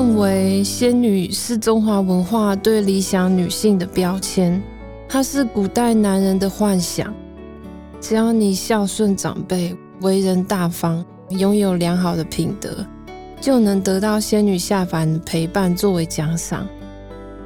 [0.00, 4.58] 认为仙女是中华文化对理想女性的标签，
[5.06, 7.14] 她是古代男人的幻想。
[8.00, 12.74] 只要你孝顺长辈、为人大方、拥有良好的品德，
[13.42, 16.66] 就能得到仙女下凡陪伴作为奖赏。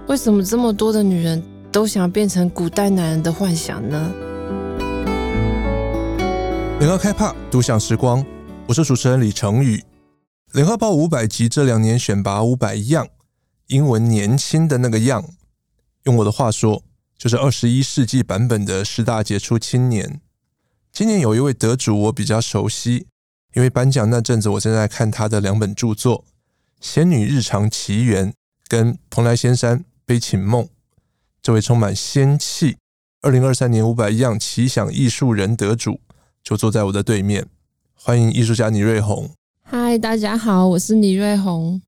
[0.07, 1.43] 为什么这么多的女人
[1.73, 4.13] 都想变成古代男人的幻想呢？
[6.79, 8.25] 联合开趴独享时光，
[8.69, 9.83] 我是主持人李成宇。
[10.55, 13.09] 联合报五百集这两年选拔五百样
[13.67, 15.29] 英文年轻的那个样，
[16.05, 16.85] 用我的话说，
[17.19, 20.21] 就是二十一世纪版本的十大杰出青年。
[20.93, 23.09] 今年有一位得主我比较熟悉，
[23.55, 26.21] 因为颁奖那阵子我正在看他的两本著作
[26.81, 28.31] 《仙女日常奇缘》
[28.69, 30.63] 跟《蓬莱仙山悲情梦》。
[31.43, 32.77] 这位充满仙气，
[33.23, 35.99] 二零二三年五百样奇想艺术人得主
[36.45, 37.49] 就坐在我的对面，
[37.97, 39.33] 欢迎艺术家倪瑞红。
[39.77, 41.83] 嗨，大家好，我是李瑞红。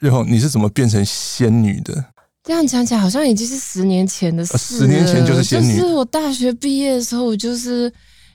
[0.00, 2.04] 瑞红，你是怎么变成仙女的？
[2.42, 4.58] 这样讲起来好像已经是十年前的事了。
[4.58, 5.74] 十年前就是仙女。
[5.74, 7.90] 就是我大学毕业的时候，我就是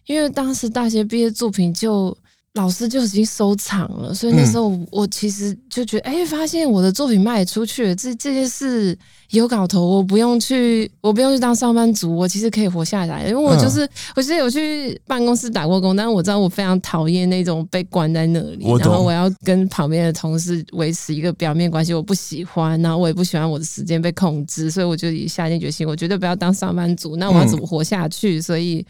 [0.08, 2.17] 因为当时大学毕业作品就。
[2.56, 8.97] 老师就已经收藏了，所以那时候我其实就觉得，哎、欸，发现我的作品卖出去了，这这件事
[9.31, 13.28] 有搞头，我不用去，我不用去当上班族，我其实可以活下来。
[13.28, 27.17] 因为我就是，我其实有去办公室打过工，但是我知道我非常讨厌那种被关在那里，然后我要跟旁边的同事维持一个表面关系，我不喜欢，然后我也不喜欢我的时间被控制，所以我就下定决心，我绝对不要当上班族。
[27.17, 28.42] 那我要怎么活下去？
[28.42, 28.86] 所以。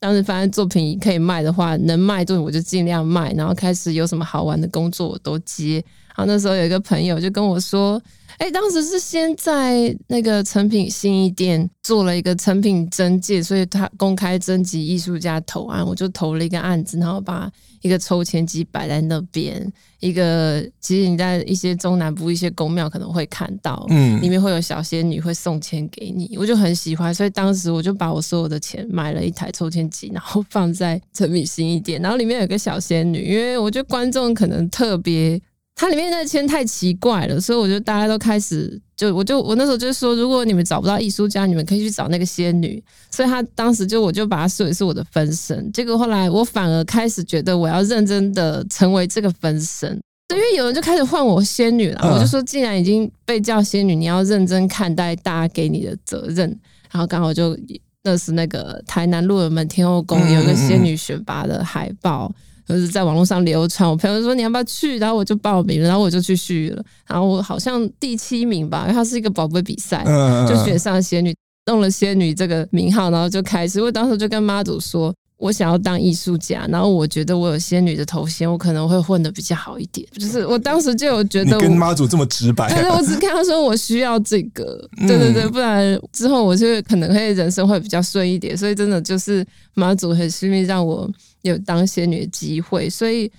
[0.00, 5.82] 当时发现作品可以卖的话，能卖作品我就尽量卖，然后开始有什么好玩的工作我都接。
[6.16, 8.00] 然后那时候有一个朋友就跟我说
[8.38, 17.50] ：“哎，当时是先在那个成品新义店做了一个成品征件，所以他公开征集艺术家投案，我就投了一个案子，然后把。”
[17.80, 35.40] 一个抽签机摆在那边，一个其实你在一些中南部一些宫庙可能会看到，嗯，里面会有小仙女会送钱给你，我就很喜欢，所以当时我就把我所有的钱买了一台抽签机，然后放在成品新一店，然后里面有个小仙女，因为我觉得观众可能特别。
[35.80, 42.82] 它里面那签太奇怪了，所以我觉得大家都开始就我就我那时候就说，如果你们找不到艺术家，你们可以去找那个仙女。
[43.12, 45.70] 所以他当时就我就把它视为是我的分身。
[45.70, 49.96] 结果后来我反而开始觉得我要认真的成为这个分身，
[50.34, 52.12] 因为有人就开始唤我仙女了。
[52.12, 56.48] 我就说，既然已经被叫仙女，你要认真看待大家给你的责任。
[56.90, 57.56] 然后刚好就
[58.02, 62.34] 那是那个台南鹿耳门天后宫有一个仙女选拔的海报。
[62.68, 70.04] 就是在网络上流传，我朋友说，你要不要去，然后我就报名了，然后我就去续了，然后我好像第七名吧，因为它是一个宝贝比赛，
[70.46, 71.34] 就选上仙女，
[71.66, 73.80] 弄了仙女这个名号，然后就开始。
[73.80, 80.06] 我当时就跟妈祖说，我想要当艺术家，然后我觉得我有仙女的头衔，我可能会混的比较好一点。
[80.12, 88.56] 就是我当时就有觉得，跟妈祖这么直白，但是我只跟他说我需要这个，对对对，不然之后我就可能会人生会比较顺一点。
[88.56, 91.10] 所以真的就是妈祖很幸运让我。
[91.42, 93.30] 有当仙女的机会，所以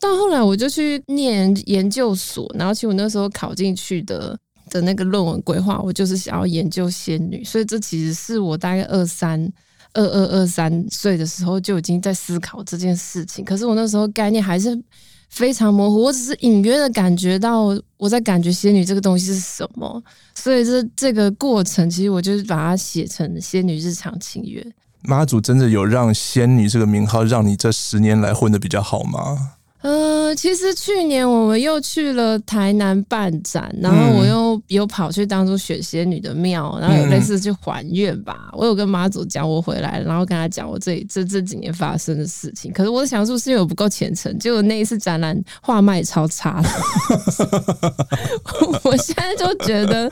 [0.00, 4.38] 到后来我就去念研究所，然后其实我那时候考进去的
[4.70, 9.52] 的那个论文规划，我就是想要研究仙女，所以这其实是我大概二三
[9.94, 13.44] 二二二三岁的时候就已经在思考这件事情。
[13.44, 14.80] 可是我那时候概念还是
[15.28, 20.02] 非常模糊，我只是隐约的感觉到我在感觉仙女这个东西是什么，
[20.34, 24.62] 所以这这个过程其实我就是把它写成《仙女日常情缘》。
[25.02, 29.54] 妈祖真的有让仙女这个名号让你这十年来混的比较好吗？
[29.82, 38.48] 呃，其实去年我们又去了台南办展，然后我又又跑去当初雪仙女的庙，然后有类似去还愿吧。
[38.52, 42.72] 我有跟妈祖讲我回来，然后跟他讲我这这这几年发生的事情。
[42.72, 46.68] 可是我的想说是因为我不够虔诚，结果那一次展览画卖超差的。
[48.84, 50.08] 我现在就觉得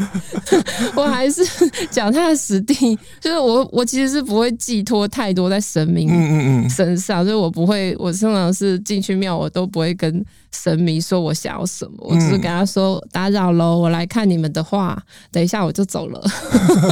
[0.97, 1.45] 我还是
[1.93, 9.60] 脚踏实地，就是我我其实是不会寄托太多在神明身上，所以我不会，我通常是进去庙我都。
[9.61, 10.25] 都不会跟
[10.57, 14.99] 神明说我想要什么，我只是跟他说打扰喽，我来看你们的画，
[15.31, 16.21] 等一下我就走了。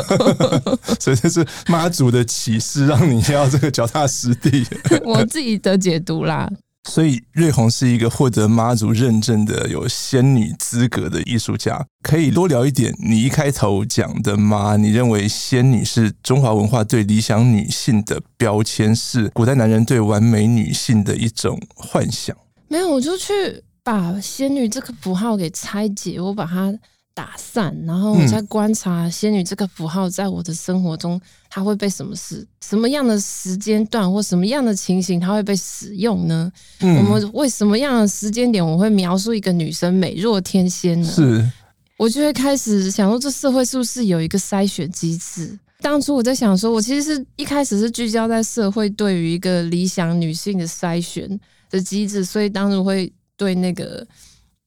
[1.01, 4.67] 所以这是妈祖的启示，让你要这个脚踏实地。
[5.03, 6.51] 我自己的解读啦。
[6.89, 12.95] 所以瑞红是一个获得妈祖认证的有仙女资格的艺术家，可以多聊一点。
[12.99, 14.77] 你一开头讲的吗？
[14.77, 22.35] 你认为仙女是中华文化对理想女性的标签，是古代男人对完美女性的一种幻想？
[22.69, 26.73] 没有，我就去把仙女这个符号给拆解，我把它
[27.15, 31.21] 打散，然后我在观察仙女这个符号在我的生活中，
[31.51, 36.53] 它会被什么事、什么样的时间段或什么样的情形，它会被使用呢？
[36.81, 41.11] 嗯、我们为什么样的时间点，我会描述一个女生美若天仙呢？
[41.11, 41.51] 是，
[41.97, 45.59] 我就会开始想说，这社会是不是有一个筛选机制？
[45.81, 51.29] 当初我在想说，我其实是一开始是聚焦在社会对于一个理想女性的筛选
[51.71, 54.07] 的机制，所以当时会对那个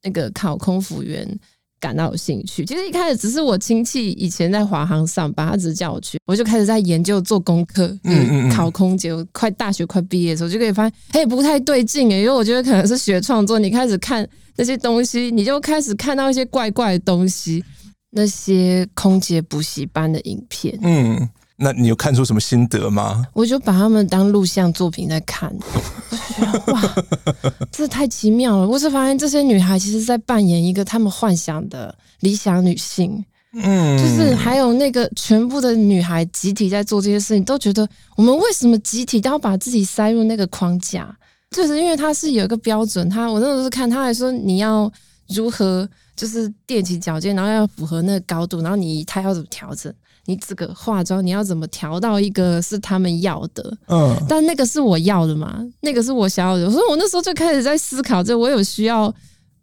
[0.03, 1.27] 那个考空服员。
[1.81, 9.11] 感到有兴趣，其实一开始只是我亲戚以前在华航上班，他只是叫我去，我就开始在研究做功课，嗯，考空姐。
[9.11, 14.23] 我快大学快毕业的时候，就可以发现，哎，不太对劲哎，因为我觉得可能是学创作，你开始看
[14.57, 17.65] 那些东西，你就开始看到一些怪怪的东西，
[18.11, 21.27] 那些空姐补习班的影片，嗯。
[21.63, 23.23] 那你有看出什么心得吗？
[23.33, 25.55] 我就把他们当录像作品在看，
[26.65, 26.95] 哇，
[27.71, 28.67] 这太奇妙了！
[28.67, 33.23] 我是发现这些女孩其实在扮演一个她们幻想的理想女性，
[33.53, 41.15] 嗯，就是还有那个全部的女孩集体在做这些事情，都觉得我们为什么集体都要把自己塞入那个框架？
[41.51, 44.91] 就是因为它是有一个标准，他我那时候是看他还说你要
[45.27, 49.93] 如何就是垫起脚尖，然后要符合那个高度，然后你他要怎么调整？
[50.25, 53.77] 你这个化妆，你要怎么调到一个是他们要的？
[53.87, 55.59] 嗯，但那个是我要的嘛？
[55.81, 56.69] 那个是我想要的。
[56.69, 59.13] 所以我那时候就开始在思考，这我有需要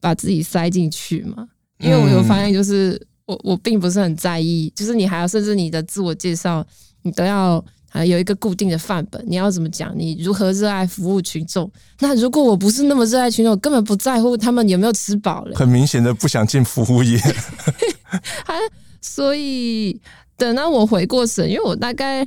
[0.00, 1.48] 把自己塞进去吗？
[1.78, 6.66] 因为我有发现，就是我我并不是很在意，就是你还要甚至你的自我介绍，
[7.02, 9.96] 你都要啊有一个固定的范本，你要怎么讲？
[9.96, 11.70] 你如何热爱服务群众？
[12.00, 15.56] 那如果我不是那么热爱群众，我根本不在乎他们有没有吃饱了。
[15.56, 17.16] 很明显的不想进服务业，
[18.44, 18.54] 还
[19.00, 20.00] 所以。
[20.38, 22.26] 等到我回过神，因为我大概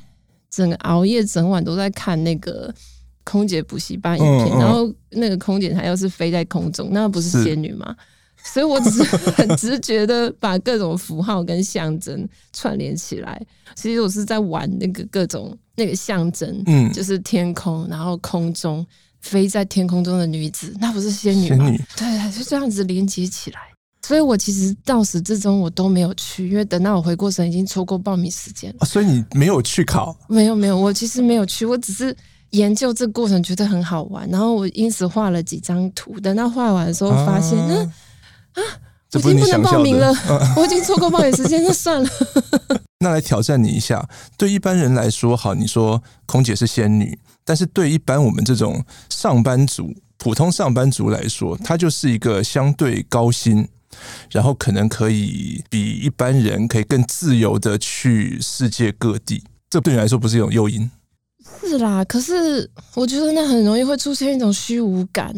[0.52, 2.72] 整个熬夜整晚都在看那个
[3.24, 7.96] 空姐补习班影片，嗯嗯、然后那个空姐她又是飞在空中，那不是仙女吗？
[8.44, 13.40] 所以我只是 很直觉的把各种符号跟象征串联起来。
[13.76, 18.86] 其实我是在玩那个各种那个象征，嗯，就是天空，然后空中
[19.22, 21.72] 飞在天空中的女子，那不是仙女吗？
[21.96, 23.62] 对，就这样子连接起来。
[24.04, 30.16] 所以我其实到始至终我都没有去，因为等到我回过神，已经错过报名时间所以你没有去考？
[30.28, 32.16] 没有没有，我其实没有去，我只是
[32.50, 36.20] 研究这个过程觉得很好玩，然后我因此画了几张图。
[36.20, 37.94] 等到画完的时候，发现啊
[38.54, 38.62] 啊，
[39.14, 40.12] 我已经不能报名了，
[40.58, 42.10] 我已经错过报名时间，那算了。
[43.00, 44.04] 那来挑战你一下，
[44.36, 53.68] 对一般人来说，好，你说空姐是仙女，但是对一般我们这种上班族、普通上班族来说，她就是一个相对高薪。
[54.32, 60.90] 然后可能可以比一般人可以更自由的去世界各地，这对你来说不是一种诱因？
[61.60, 65.34] 是啦，可是我觉得那很容易会出现一种虚无感，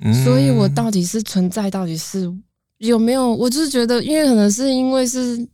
[0.00, 2.32] 嗯、所以我到底是存在，到底是
[2.78, 3.34] 有没有？
[3.34, 5.46] 我就是觉得，因为可能是因为是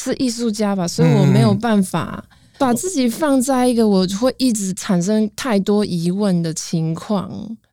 [0.00, 2.24] 是艺术家吧，所以我没有办法
[2.58, 7.30] 把自己放在一个我会一直产生太多疑问的情况，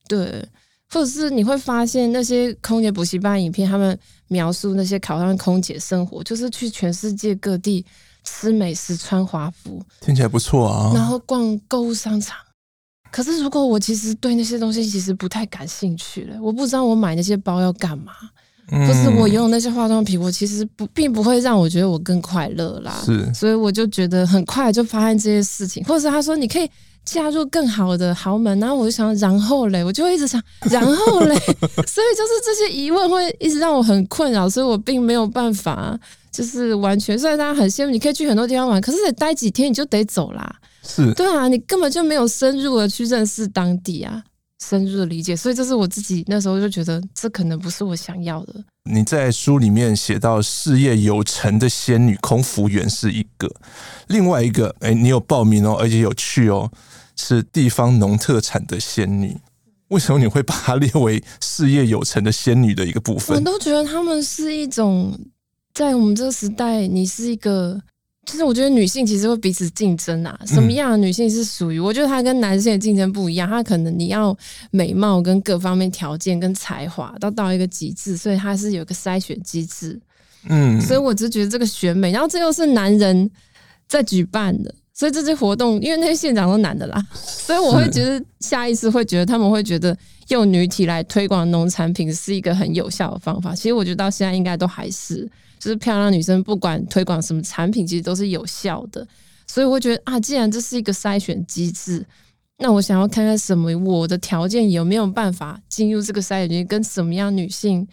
[0.08, 0.46] 对。
[0.94, 3.98] 或者是你会发现那些空姐补习班影片，他们
[4.28, 7.86] 描述那些考上空姐生活，就是去全世界各地
[8.26, 10.92] 吃美食、穿华服，听起来不错啊。
[10.94, 12.38] 然后逛购物商场。
[13.10, 18.12] 可是如果我其实对那些东西其实不太感兴趣了，我不知道我买那些包要干嘛，
[18.72, 23.02] 嗯、或是我拥有那些化妆品，我其实不并不会让我觉得我更快乐啦。
[23.06, 26.70] 是，所以我就觉得很快就发现这些事情，或者是他说你可以。
[27.04, 31.36] 嫁入更好的豪门，然后我就想，然后嘞，我就会一直想，然后嘞，
[31.88, 36.00] 所以就是这些疑问会一直让我很困扰，所以我并没有办法，
[36.32, 37.18] 就是完全。
[37.18, 40.56] 虽然大家很羡慕，你可以去很多地方玩，可是得待几天你就得走啦。
[40.84, 44.24] 是，对啊，你根本就没有深入的去认识当地啊，
[44.64, 48.54] 深入的理解，所以这是我自己那时候就觉得，这可能不是我想要的。
[48.90, 53.48] 你在书里面写到事业有成的仙女空服员是一个，
[54.08, 56.72] 另外一个，哎，你有报名哦，而且有去哦。
[57.16, 59.38] 是地方农特产的仙女，
[59.90, 63.38] 为什么你会把它列为事业有成的仙女的一个部分？
[63.38, 65.18] 我都觉得她们是一种，
[65.74, 67.82] 在我们这个时代，你是一个，
[68.26, 70.40] 就是我觉得女性其实会彼此竞争啊。
[70.46, 71.80] 什么样的女性是属于？
[71.80, 74.36] 我觉得她跟男性的竞争不一样，她可能你要
[74.72, 80.00] 美貌跟各方面条件跟才华都到一个极致，所以她是有个筛选机制。
[80.50, 83.30] 嗯，所以我只觉得这个选美，然后这又是男人
[83.88, 84.74] 在举办的。
[85.02, 93.56] 所以这些活动，因为那些县长都男的啦，所以我会觉得下意识会觉得他们会觉得用女体来推广农产品是一个很有效的方法。
[93.56, 95.28] 其实我觉得到现在应该都还是，
[95.58, 99.04] 就是漂亮女生不管推广什么产品，其实都是有效的。
[99.48, 102.06] 所以我会觉得啊，既然这是一个筛选机制，
[102.60, 107.88] 那我想要看看什么我的条件有没有办法进入这个筛选机制，跟什么样女性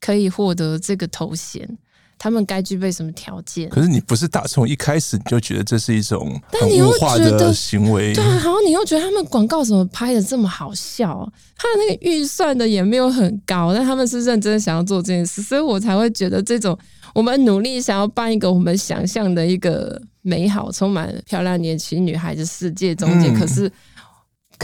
[0.00, 1.76] 可以获得这个头衔。
[2.24, 3.68] 他们该具备什么条件。
[3.68, 8.14] 可是你不是打从一开始你就觉得这是一种但你又物化的行为？
[8.14, 11.30] 对，然后你又觉得他们广告怎么拍的这么好笑？
[11.54, 16.78] 他的那个预算的也没有很高，但他们是认真的想要做这件事，所以我才会觉得这种
[17.12, 23.70] 我们努力想要办一个我们想象的一个美好、充满漂亮年轻女孩的世界中间，嗯、可是。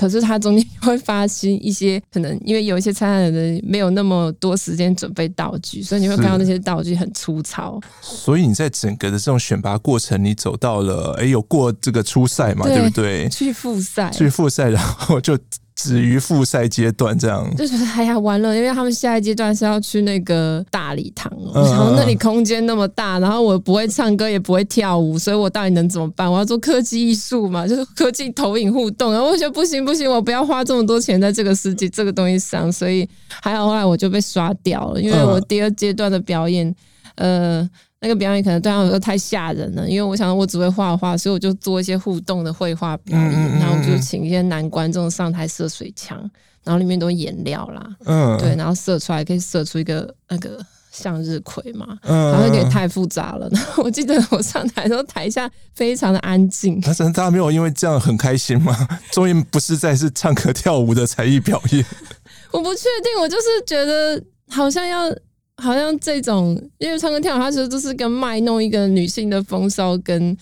[0.01, 7.79] 可是他中间会发生一些可能，因为有一些参赛的人没有那么多时间准备道具，所以你会看到那些道具很粗糙。
[8.01, 13.29] 所以你在整个的这种选拔过程，你走到了，哎，有过这个初赛嘛，对，对不对？
[13.29, 15.39] 去复赛，去复赛，然后就。
[15.83, 26.31] 止于复赛阶段，这样就觉得哎呀完了，因为他们下一阶段是要去那个大礼堂，然后那里空间那么大，然后我不会唱歌也不会跳舞，所以我到底能怎么办？
[26.31, 33.09] 我要做科技艺术嘛，就是科技投影互动，然后我觉得不行不行，我不要花这么多钱在这个世界这个东西上，所以
[33.41, 36.75] 还好后来我就被刷掉了，因为我第二阶段的表演，
[37.15, 37.69] 呃。
[38.03, 46.19] 那个表演可能对他们来说太吓人了，因为我想我只会画画，所以我就做一些互动的绘画表演，嗯嗯嗯，然后就请一些男观众上台射水枪，
[46.65, 50.59] 然后里面都颜料啦，嗯，对，然后射出来可以射出一个那个
[50.91, 53.47] 向日葵嘛，嗯，然后有点太复杂了。
[53.51, 56.81] 然后我记得我上台的时候，台下非常的安静。
[56.83, 58.75] 但是大家没有因为这样很开心吗？
[59.13, 61.85] 终于不是在是唱歌跳舞的才艺表演。
[62.51, 65.15] 我不确定，我就是觉得好像要。
[65.61, 70.37] 好像这种，因为唱歌跳舞，它其实都是跟卖弄一个女性的风骚跟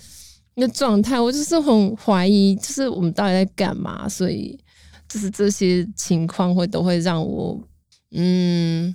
[0.55, 4.09] 一个状态，我就是很怀疑，就是我们到底在干嘛？
[4.09, 4.59] 所以
[5.09, 7.61] 就是这些情况会都会让我，
[8.13, 8.95] 嗯，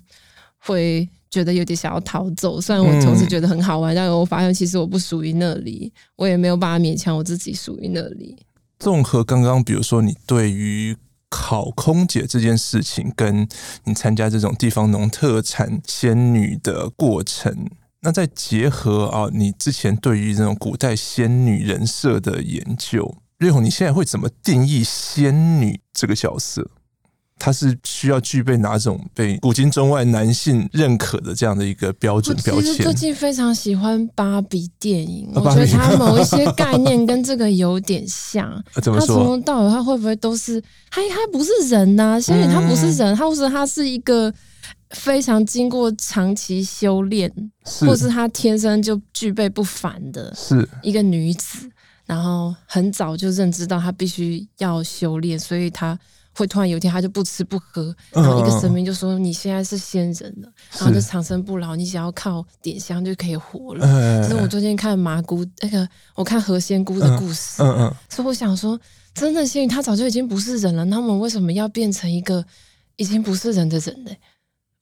[0.57, 2.59] 会觉得有点想要逃走。
[2.61, 8.37] 虽然我从此觉得很好玩，嗯、但我发现其实我不属于那里，我也没有办法勉强我自己属于那里。
[8.79, 10.95] 综合刚刚，比如说你对于。
[11.35, 13.47] 考空姐这件事情，跟
[13.85, 17.67] 你参加这种地方农特产仙女的过程，
[18.01, 26.69] 那再结合啊，你之前对于这种古代仙女人设的研究，瑞红，你现在会怎么定义仙女这个角色？
[27.39, 32.63] 他是需要具备哪种被古今中外男性认可的这样的一个标准标签？
[32.63, 38.49] 其实最近非常喜欢芭比电影，我觉得他某一些概念跟这个有点像。
[38.73, 41.01] 他从头到尾，他会不会都是他？
[41.09, 44.33] 他不是人呐，仙女他不是人，他或者他是一个
[44.91, 47.29] 非常经过长期修炼，
[47.81, 51.69] 或是他天生就具备不凡的，是一个女子，
[52.05, 55.99] 然后很早就认知到她必须要修炼，所以他。
[56.35, 63.85] 会突然有一天，他就不吃不喝，然后一个神明就说：“你现在是仙人了，然后就长生不老，你只要靠点香就可以活了。”
[64.27, 67.61] 所以我最近看麻姑那个，我看何仙姑的故事，
[68.09, 68.79] 所以我想说，
[69.13, 72.43] 真的仙女她早就已经不是人了，那我们为什么要变成一个
[72.95, 74.11] 已经不是人的人呢？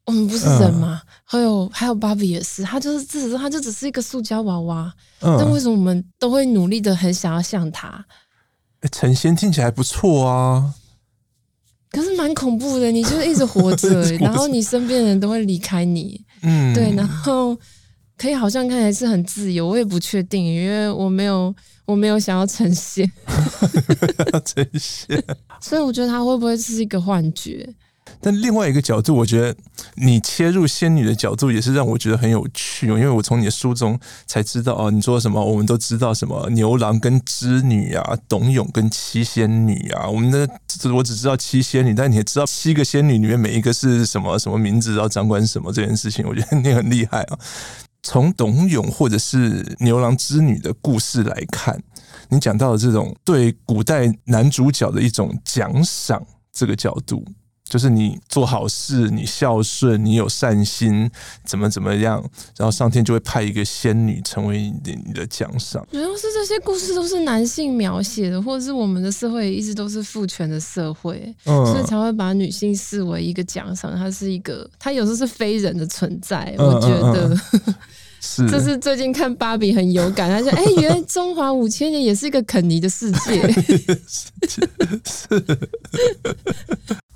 [0.05, 1.01] 我们不是人吗？
[1.23, 8.03] 还有还有芭比也是，她就是自始她就只是一个塑胶娃娃，但为什么我们都会努力的很想要像她？
[8.91, 10.73] 成仙听起来不错啊。
[11.91, 17.57] 可是蛮恐怖的，你就是一直 活着，然后你身边的人都会离开你，嗯，对，然后
[18.17, 21.53] 可以好像看起来是很自由，我也不确定，因为我没有，
[21.85, 23.09] 我没有想要呈现，
[24.45, 25.21] 呈现，
[25.59, 27.67] 所以我觉得他会不会是一个幻觉？
[28.21, 29.55] 但另外一个角度，我觉得
[29.95, 35.43] 你切入仙女的角度也是让我觉得很有趣哦，因为我从你的书中才知道哦，你说什么？
[35.43, 40.07] 我们都知道什么牛郎跟织女啊，董永跟七仙女啊。
[40.07, 40.47] 我们的
[40.93, 47.39] 我只知道七仙女，但你也知道七个仙女里面每一个是什么什么名字，然后掌管什么这件事情，我觉得你很厉害啊。
[48.03, 51.81] 从董永或者是牛郎织女的故事来看，
[52.29, 57.25] 你讲到的这种对古代男主角的一种奖赏这个角度。
[57.71, 61.09] 就是你做好事，你孝顺，你有善心，
[61.45, 62.21] 怎么怎么样，
[62.57, 65.87] 然后上天就会派一个仙女成为你的你的奖赏。
[65.89, 73.95] 主要是这些故事都是男性描写的，或者是我们的社会一直都是父权的社会，嗯，所以才会把女性视为一个奖赏。
[73.95, 76.53] 它是一个，它有时候是非人的存在。
[76.57, 77.33] 我觉得。
[78.23, 83.51] 是，这是最近看芭比很有感，他说：“哎、欸，原来中华五千年也是一个肯尼的世界，
[84.05, 84.61] 是，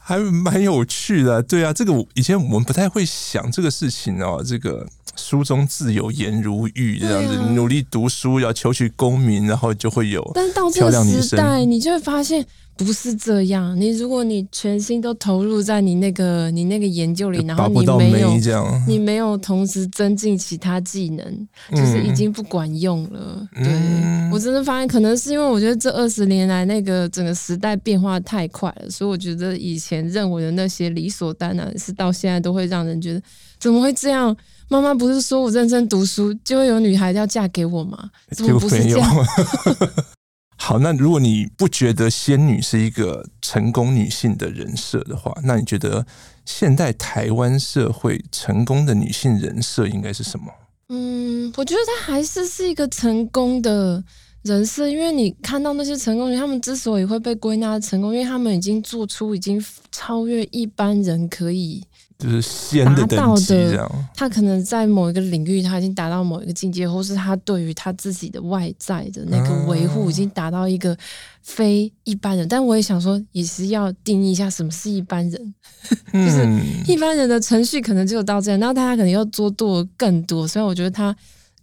[0.08, 1.42] 还蛮有趣的。
[1.42, 4.44] 对啊，这个以前我们不太会想这个事情哦。
[4.46, 10.22] 这个书中自有颜如玉，这样子、啊、努力读书要求取功名，然后就会有。
[10.36, 12.46] 但是到这个时代，你就会发现
[12.78, 18.38] 不是这样，你如果你全心都投入在你那个你那个研究里，然后你没有
[18.86, 21.26] 你没有同时增进其他技能，
[21.72, 23.48] 嗯、就是已经不管用了。
[23.54, 33.22] 对、嗯、我真的发现，可能是因为我觉得这二十年来那个整个时代变化太快了，所以我觉得以前认为的那些理所当然，是到现在都会让人觉得
[33.58, 34.36] 怎么会这样？
[34.68, 38.10] 妈妈不是说我认真读书就会有女孩要嫁给我吗？
[38.32, 39.16] 怎么不是这样？
[40.58, 46.06] 好，那如果你不觉得仙女是一个成功女性的人设的话，那你觉得
[46.46, 50.46] 现代台湾社会成功的女性人设应该是什么？
[50.90, 54.04] 嗯，我觉得她还是是一个成功的
[54.44, 61.84] 人设，因为你看到那些成功人，他们之所以会被归纳成功，因为他们已经做出已经超越一般人可以。
[62.18, 70.98] 就是仙的等级这样，他可能在某一个领域，他已经达到某一个境界，或是他对于他自己的外在的那个维护，已经达到一个
[71.42, 72.48] 非一般人。
[72.48, 75.54] 但我也想说，也是要定义一下什么是一般人，
[76.14, 76.48] 就是
[76.88, 80.48] 一般人的程序可能只有到这样，然后大家可能要做多更多。
[80.48, 81.14] 所以我觉得他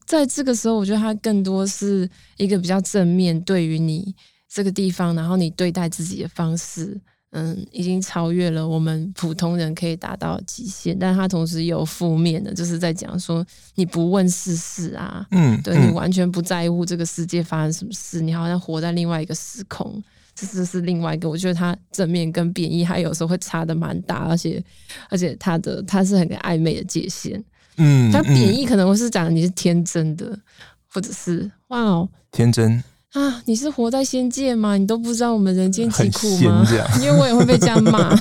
[0.04, 2.06] 在这个时候，我觉得他更多是
[2.37, 4.14] 一个比较正面对于你
[4.52, 7.00] 这个地方，然后你对待自己的方式。
[7.35, 20.03] 嗯，已经超越了我们普通人可以达到的极限，但他同时有负面的，就是在讲说你不问世事啊，嗯，对你完全不在乎这个世界发生什么事，你好像活在另外一个时空，
[20.35, 21.27] 这是是另外一个。
[21.27, 24.62] 我觉得他正面跟贬义，还有时候会差的蛮大，而且
[25.09, 27.43] 而且他的他是很暧昧的界限，
[27.79, 30.39] 嗯，他贬义可能会是讲你是天真的，
[30.93, 32.85] 或者是哇哦，天真。
[33.12, 34.76] 啊，你是活在仙界吗？
[34.76, 36.66] 你都不知道我们人间疾苦吗？
[37.00, 38.09] 因为我也会被这样骂。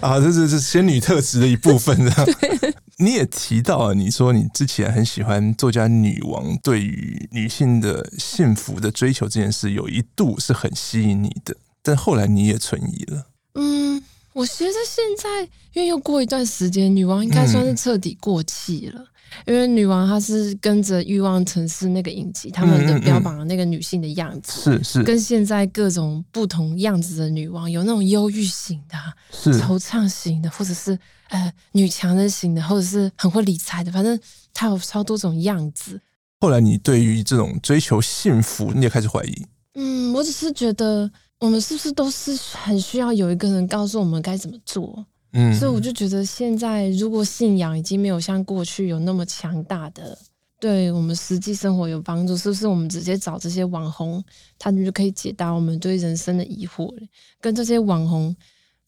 [0.00, 1.94] 啊，这是这是仙女特质的一部分。
[2.24, 13.26] 对，你也提到啊，你说你之前很喜欢作家女王对于女性的幸福的追求这件事，有一度是很吸引你的，但后来你也存疑了。
[13.56, 15.42] 嗯，我觉得现在
[15.74, 19.02] 因为又过一段时间，女王应该算是彻底过气了。
[19.02, 19.06] 嗯
[19.46, 28.96] 因为女王她是跟着《欲望城市》那个影集，他们的标榜的那个女性的样子，是是跟现在各种不同样子的女王，有那种忧郁型的，
[29.32, 34.18] 是惆怅型的，或者是呃女强人型的，或者是很会理财的，反正
[34.52, 36.00] 她有超多种样子。
[36.40, 39.46] 后来你对于这种追求幸福，你也开始怀疑？
[39.74, 45.06] 嗯，我只是觉得我们是不是都是很需要有一个人告诉我们该怎么做？
[45.32, 50.18] 嗯，所以我就觉得现在如果信仰已经没有像过去有那么强大的
[50.58, 54.22] 对我们实际生活有帮助，是不是我们直接找这些网红，
[54.58, 56.92] 他们就可以解答我们对人生的疑惑？
[57.40, 58.34] 跟这些网红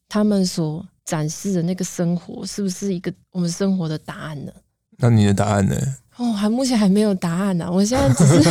[0.08, 4.52] 他们所展示的那个生活，是不是一个我们生活的答案呢？
[4.98, 5.76] 那你的答案呢？
[6.16, 7.70] 哦，还目前还没有答案呢、啊。
[7.70, 8.50] 我现在只是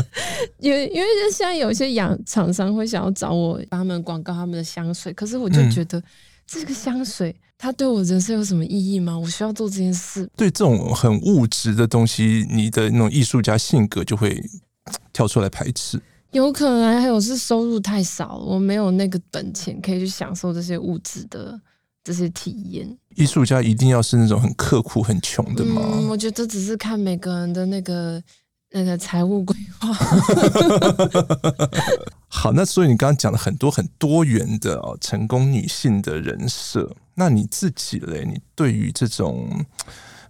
[0.58, 5.98] 因为因为现在有一些养厂商会想要找我帮他们广告他们的香水，可是我就觉得。
[5.98, 6.02] 嗯
[6.46, 9.18] 这个香水，它对我人生有什么意义吗？
[9.18, 10.28] 我需要做这件事。
[10.36, 14.42] 对这种很物质的东西，你的那种艺术家性格就会
[15.12, 16.00] 跳出来排斥。
[16.32, 21.60] 有可能还有是收入太少，我没有那个本钱可以去享受这些物质的
[22.02, 22.98] 这些体验。
[23.14, 25.82] 艺术家一定要是那种很刻苦、很穷的吗？
[25.84, 28.22] 嗯，我觉得只是看每个人的那个。
[28.72, 29.92] 那个财务规划，
[32.26, 38.24] 好，那所以你刚刚讲了很多很多元的哦，成功女性的人设，那你自己嘞？
[38.26, 39.46] 你对于这种，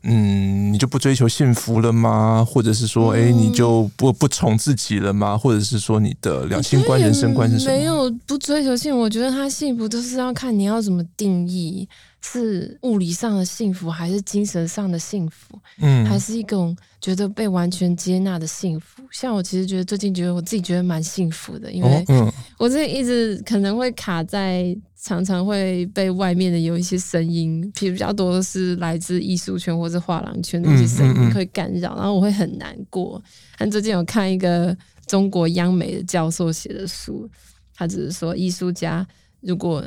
[0.02, 2.44] 嗯，你就不追求幸福了吗？
[2.44, 5.38] 或者是说，哎、欸，你就不不宠自己了吗？
[5.38, 7.70] 或者是说，你的两性观、人生观是什么？
[7.70, 11.88] 没有不追求幸福，我觉得他幸福都是要看你要怎么定义。
[12.24, 15.58] 是物理上的幸福，还是精神上的幸福？
[15.78, 19.02] 嗯，还是一种觉得被完全接纳的幸福。
[19.10, 22.04] 像我其实觉得最近觉得我自己觉得蛮幸福的，因为
[22.58, 33.22] 我这一直可能会卡在，常常会被外面的有一些声音，比如比较多的是来自艺术圈或者画廊圈的一些声音会干扰，然后我会很难过。
[33.58, 34.74] 但最近有看一个
[35.06, 37.28] 中国央美的教授写的书，
[37.74, 39.04] 他只是说艺术家
[39.40, 39.84] 如果。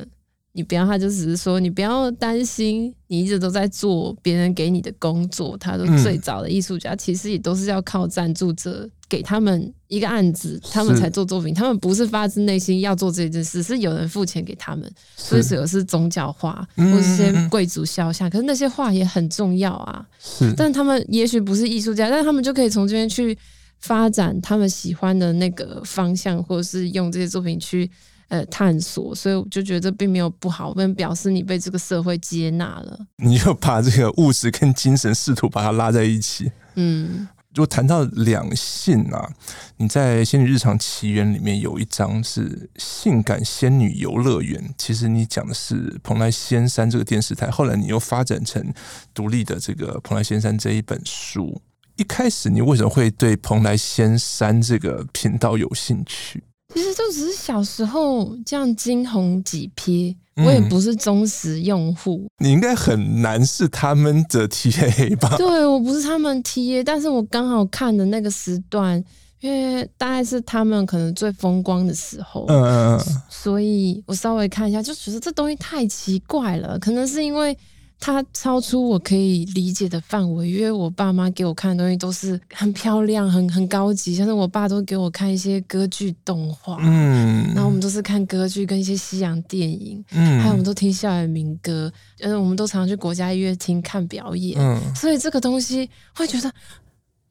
[0.55, 5.57] 你不要，他就只是说，你不要担心，你一直都在做别人给你的工作。
[5.57, 11.53] 他说，最早的艺术家其实也都是要靠赞助者给他们一个案子，他们才做作品。
[11.53, 14.89] 他们不是发自内心要做这件事，是有人付钱给他们。
[15.17, 20.05] 所以只有是宗教画或者是些贵族肖像，可是那些画也很重要啊。
[20.17, 23.37] 是，但他们也许不是艺术家，但他们就可以从这边去
[23.79, 27.91] 发展他们喜欢的那个方向，或者是用这些作品去。
[28.27, 32.99] 呃，探索，所以我就觉得这并没有不好，并表示你被这个社会接纳了。
[33.23, 36.51] 你就把这个物质跟精神试图把它拉在一起。
[36.75, 39.29] 嗯，如果谈到两性啊，
[39.77, 48.73] 你在《仙女日常奇缘》里面有一章是“性感仙女游乐园”，其实你讲的是蓬莱仙山这个电视台，后来你又发展成
[49.13, 51.61] 独立的这个蓬莱仙山这一本书。
[51.95, 56.43] 一开始你为什么会对蓬莱仙山这个频道有兴趣？
[56.75, 60.15] 其实就只是小时候这样惊鸿几瞥。
[60.43, 65.33] 我也不是忠实用户，嗯，你应该很难是他们的 TA 吧？
[65.39, 69.01] 对，我不是他们 TA，但是我刚好看的那个时段，
[69.39, 77.57] 因为大概是他们可能最风光的时候，嗯嗯嗯，所以我稍微看一下，就觉得这东西太奇怪了，可能是因为。
[78.05, 96.51] 它超出我可以理解的范围，因为我爸妈给我看的东西都是很漂亮、很很高级，像是我爸都给我看一些歌剧动画，嗯，然后我们都是看歌剧跟一些西洋电影，嗯，还有我们都听校园民歌，嗯，我们都常常去国家音乐厅看表演，嗯，所以这个东西会觉得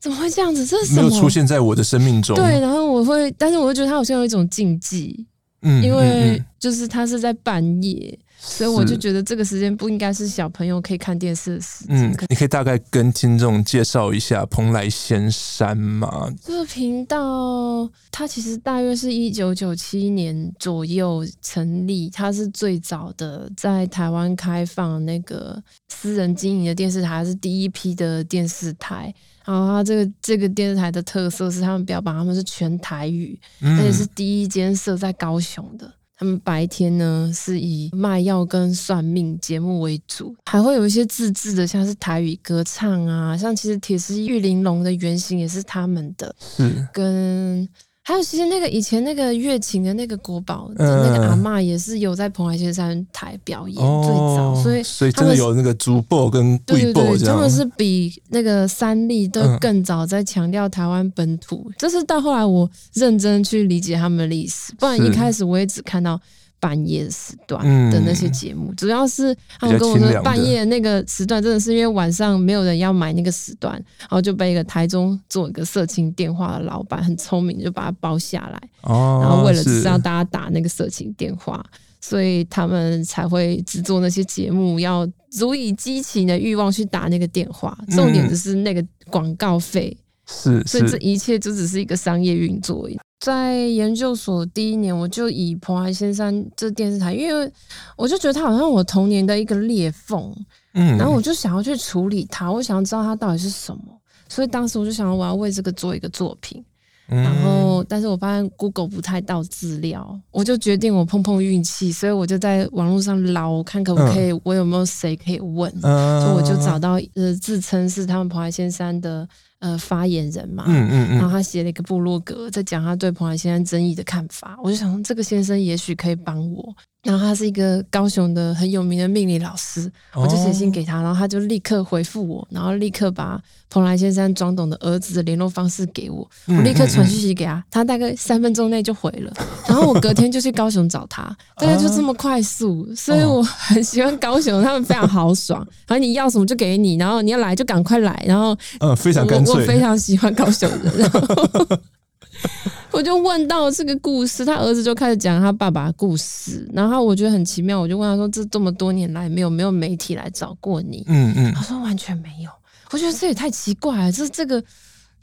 [0.01, 0.67] 怎么会这样子？
[0.67, 1.09] 这是什么？
[1.09, 2.35] 没有出现在我的生命中。
[2.35, 5.25] 对，然后我会，但是我会觉得它好像有一种禁忌，
[5.63, 8.19] 嗯，因为就是他是在半夜。
[8.37, 11.97] 所以我就觉得这个时间不应该是小朋友可以看电视的时间。
[11.97, 16.31] 嗯，你可以大概跟听众介绍一下蓬莱仙山吗？
[16.43, 29.15] 这个频道它其实大约是一九九七年左右成立，它是最早的在台湾开放那个私人经营的电视台，它是第一批的电视台。
[29.47, 35.91] 然后它这个这个电视台的特色是他们标榜他们是全台语，而且是第一间设在高雄的。
[36.17, 47.69] 他们白天呢是以卖药跟算命节目为主，还会有一些自制的，像是台语歌唱啊，像其实铁丝玉玲珑的原型也是他们的，嗯，跟。
[48.07, 61.71] 还有，其实那个以前那个乐琴的那个国宝的那个阿嬷也是有在蓬莱仙山台表演，最早，所以所以真的有那个主播跟贵播这样，他们是比那个三立都更早在强调台湾本土。
[61.79, 66.21] 这是到后来我认真去理解他们的历史，不然一开始我也只看到。
[66.65, 78.59] 半夜时段的那些节目，嗯，主要是他们跟我说，半夜那个时段真的是因为晚上没有人要买那个时段，然后就被一个台中做一个色情电话的老板很聪明，就把它包下来。
[78.81, 81.63] 哦，然后为了只是让大家打那个色情电话，
[82.01, 87.77] 所以他们才会制作那些节目，要足以激起你的欲望去打那个电话。
[87.91, 89.95] 重点就是那个广告费，
[90.27, 92.99] 是，所以这一切就只是一个商业运作而已。
[93.25, 97.51] 在研究所第一年，我就以蓬莱仙山这电视台，因为
[97.97, 100.31] 我就觉得它好像我童年的一个裂缝，
[100.75, 103.83] 嗯，然后我就想要去处理它，我想要知道它到底是什么，
[104.29, 106.63] 所以当时我就想要我要为这个做一个作品，
[107.07, 119.27] 然后但是我发现 Google 不太到资料，我就决定我碰碰运气，所以我就在网络上捞，看可不可以，我有没有谁可以问，所以我就找到呃自称是他们蓬莱仙山的。
[119.65, 124.59] 呃，发言人嘛，嗯嗯嗯，然后他写了一个部落格，在讲他对蓬莱仙山争议的看法。
[124.63, 126.77] 我就想，这个先生也许可以帮我。
[127.05, 139.33] 然后他是一个高雄的很有名的命理老师，我就写信给他，然后他就立刻回复我，然后立刻把蓬莱仙山庄董的儿子的联络方式给我，我立刻传讯息给他，他大概三分钟内就回了，
[139.69, 141.25] 然后我隔天就去高雄找他，
[141.57, 151.11] 大概就这么快速，所以我很喜欢高雄，他们非常豪爽，然后你要什么就给你，然后你要来就赶快来，然后嗯，非常干脆，我非常喜欢高雄人。
[152.93, 162.51] 我就问到这个故事，他儿子就开始讲他爸爸的故事，然后我觉得很奇妙，我就问他说：“这这么多年来没有没有媒体来找过你？”嗯嗯，他说完全没有。
[162.91, 164.63] 我觉得这也太奇怪了，这这个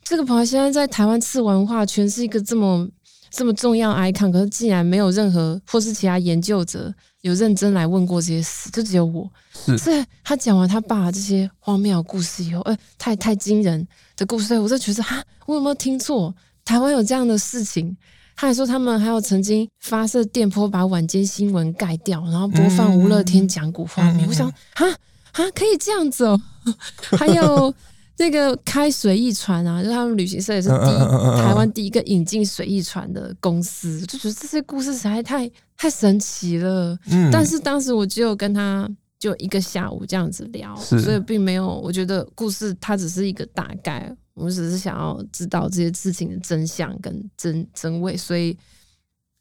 [0.04, 2.86] 这个朋友现在在台湾次文化圈是一个这么
[3.30, 9.30] 这么重要 icon，可是竟然没有任何或是其他研究者有认真来问过这些事，就只有我。
[9.54, 16.36] 是，所以他讲完他爸这些荒谬的故事以后，呃，太太惊人的故事，我就觉得哈，我有没有听错？
[16.64, 17.96] 台湾有这样的事情，
[18.36, 24.28] 他还说他们还有曾经发射电波把晚间新闻盖掉，然后播放吴乐天讲古画面。
[24.28, 24.90] 我想，哈
[25.34, 26.42] 哈，可以这样子哦。
[27.18, 27.74] 还有
[28.18, 31.00] 那个开水翼船啊，就是他们旅行社也是第一
[31.42, 36.98] 台湾第一个引进水翼船的公司，就觉得这些故事实在太太神奇了。
[37.32, 44.16] 但是当时我只有跟他就一个下午这样子聊，所以并没有，我觉得故事它只是一个大概。
[44.42, 48.58] 我只是想要知道这些事情的真相跟真真伪，所以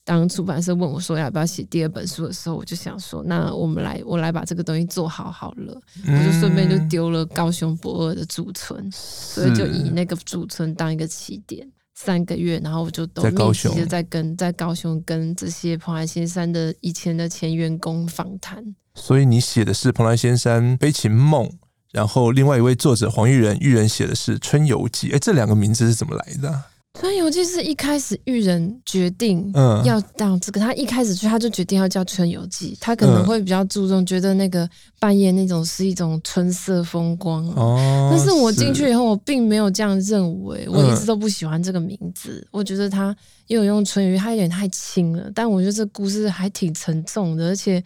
[0.05, 5.81] 当出版社问我说要不要写第二本书的时候，我就想说，那我们来，我来把这个东西做好好了。
[6.07, 18.75] 嗯、我就顺便就丢了高雄博二的驻村，所以就以那个驻村当一个起点，三个月，然后我就都密集的在跟在高雄跟这些蓬莱仙山的以前的前员工访谈。
[18.95, 21.51] 所以你写的是蓬莱仙山悲情梦。
[21.93, 25.09] 然后另外一位作者黄玉仁，玉仁写的是《春游记》。
[25.15, 26.49] 哎，这两个名字是怎么来的？
[27.01, 29.51] 《春游记》是一开始玉仁决定
[29.85, 37.47] 要当这个，嗯、他一开始去他就决定要叫《春游记》，他可能会比较注重，觉得那个半夜那种是一种春色风光。
[37.57, 45.31] 哦，但是我进去以后，我并没有这样认为，我一直都不喜欢这个名字，嗯、我觉得他又用春游，他有点太轻了。
[45.35, 47.83] 但我觉得这故事还挺沉重的，而且。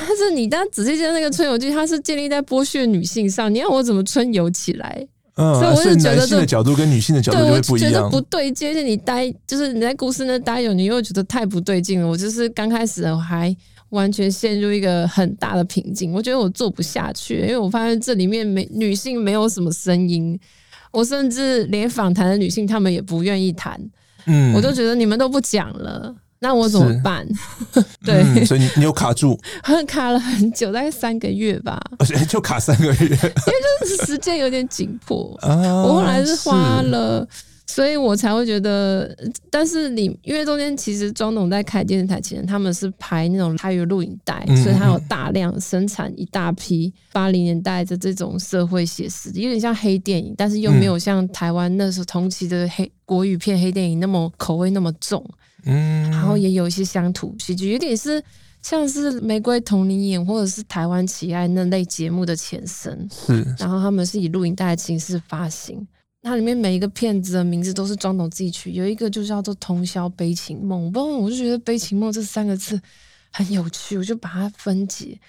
[0.00, 5.06] 但是你当仔细看那个春游记，它是建立在剥削女性上，你让我怎么春游起来？
[5.36, 7.90] 嗯，所以我就觉得男性的角度跟女性的角度就会不一样。
[7.90, 12.06] 我觉得不对劲，而且你待就是你在故事那待有，你又觉得太不对劲了。
[12.06, 13.54] 我就是刚开始我还
[13.88, 20.38] 完全陷入一个很大的瓶颈，我觉得我做不下去，因为我发现这里面没女性没有什么声音，
[20.92, 23.80] 我甚至连访谈的女性她们也不愿意谈，
[24.26, 26.14] 嗯，我就觉得你们都不讲了。
[26.44, 27.26] 那我怎么办？
[27.72, 29.40] 是 对、嗯，所以你你有卡住，
[29.88, 31.80] 卡了很久，大概三个月吧。
[32.28, 33.18] 就卡三个月，因为
[33.80, 35.34] 就是时间有点紧迫。
[35.40, 37.26] 啊、我后来是花了，
[37.66, 39.16] 所以我才会觉得。
[39.50, 55.24] 但是你因为中间其实庄董在开电视台前，他们是拍那种台语录影带，嗯、所以他有大量生产一大批八零年代的这种社会写实，有点像黑电影，但是又没有像台湾那时候同期的黑国语片黑电影那么口味那么重。
[55.66, 58.22] 嗯，然后也有一些乡土戏剧，有点是
[58.62, 63.08] 像是《玫瑰瞳铃演》或者是《台湾奇爱》那类节目的前身。
[63.10, 65.86] 是，然后他们是以录影带的形式发行。
[66.22, 70.88] 它里面每一个片子的名字都是庄董自己取，有一个就叫做《通宵悲情梦》。
[70.90, 72.80] 不过，我就觉得“悲情梦”这三个字
[73.30, 75.20] 很有趣，我就把它分解。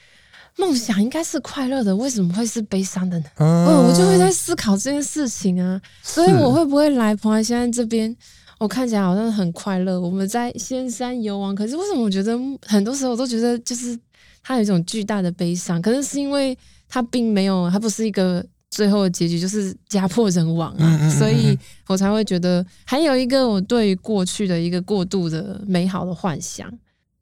[0.57, 3.25] 梦想应该是快乐的，为什么会是悲伤的呢？
[3.39, 5.81] 嗯，我就会在思考这件事情啊。
[6.01, 8.15] 所以我会不会来蓬莱仙山这边？
[8.57, 11.53] 我看起来好像很快乐，我们在仙山游玩。
[11.53, 13.97] 可是为什么我觉得很多时候我都觉得就是
[14.41, 15.81] 它有一种巨大的悲伤？
[15.81, 26.71] 可是是因为它并没有，它不是一个最后的结局，就是家破人亡啊，所以我才会觉得还有一个我对于过去的一个过度的美好的幻想，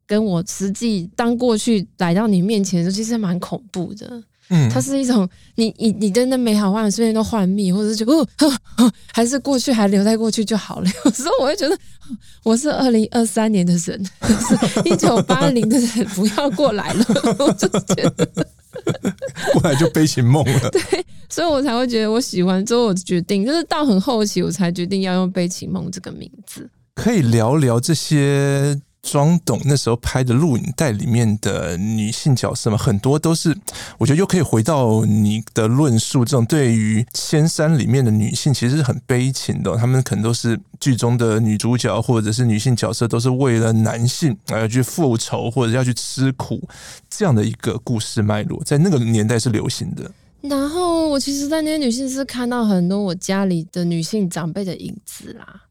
[0.06, 4.22] 跟我实际当过去来到你面前的时候，其实蛮恐怖的。
[4.50, 8.26] 嗯，它是一种你你你真的美好幻想瞬间都幻灭，或者是觉得哦，
[8.76, 10.90] 哦，还是过去还留在过去就好了。
[11.04, 11.78] 有时候我会觉得
[12.42, 13.80] 我是二零二三年的人，
[14.22, 17.04] 是一九八零的人，不要过来了。
[17.38, 18.28] 我就觉得
[19.54, 20.68] 过来就悲情梦了。
[20.70, 20.82] 对，
[21.30, 22.64] 所以我才会觉得我喜欢。
[22.66, 26.68] 之后我决定，就是到很后期我才决定要用悲情梦这个名字。
[26.94, 28.78] 可以聊聊这些。
[29.04, 33.54] 庄董那时候拍的录影带里面的女性角色嘛，很多都是，
[33.98, 46.66] 我觉得又可以回到你的论述，这种对于仙山里面的女性其实是很悲情的，她们可能都是剧中的女主角或者是女性角色，都是为了男性而去复仇或者要去吃苦
[47.10, 50.10] 这样的一个故事脉络，在那个年代是流行的。
[50.40, 55.62] 然后我其实，在那些女性是看到很多我家里的女性长辈的影子啦。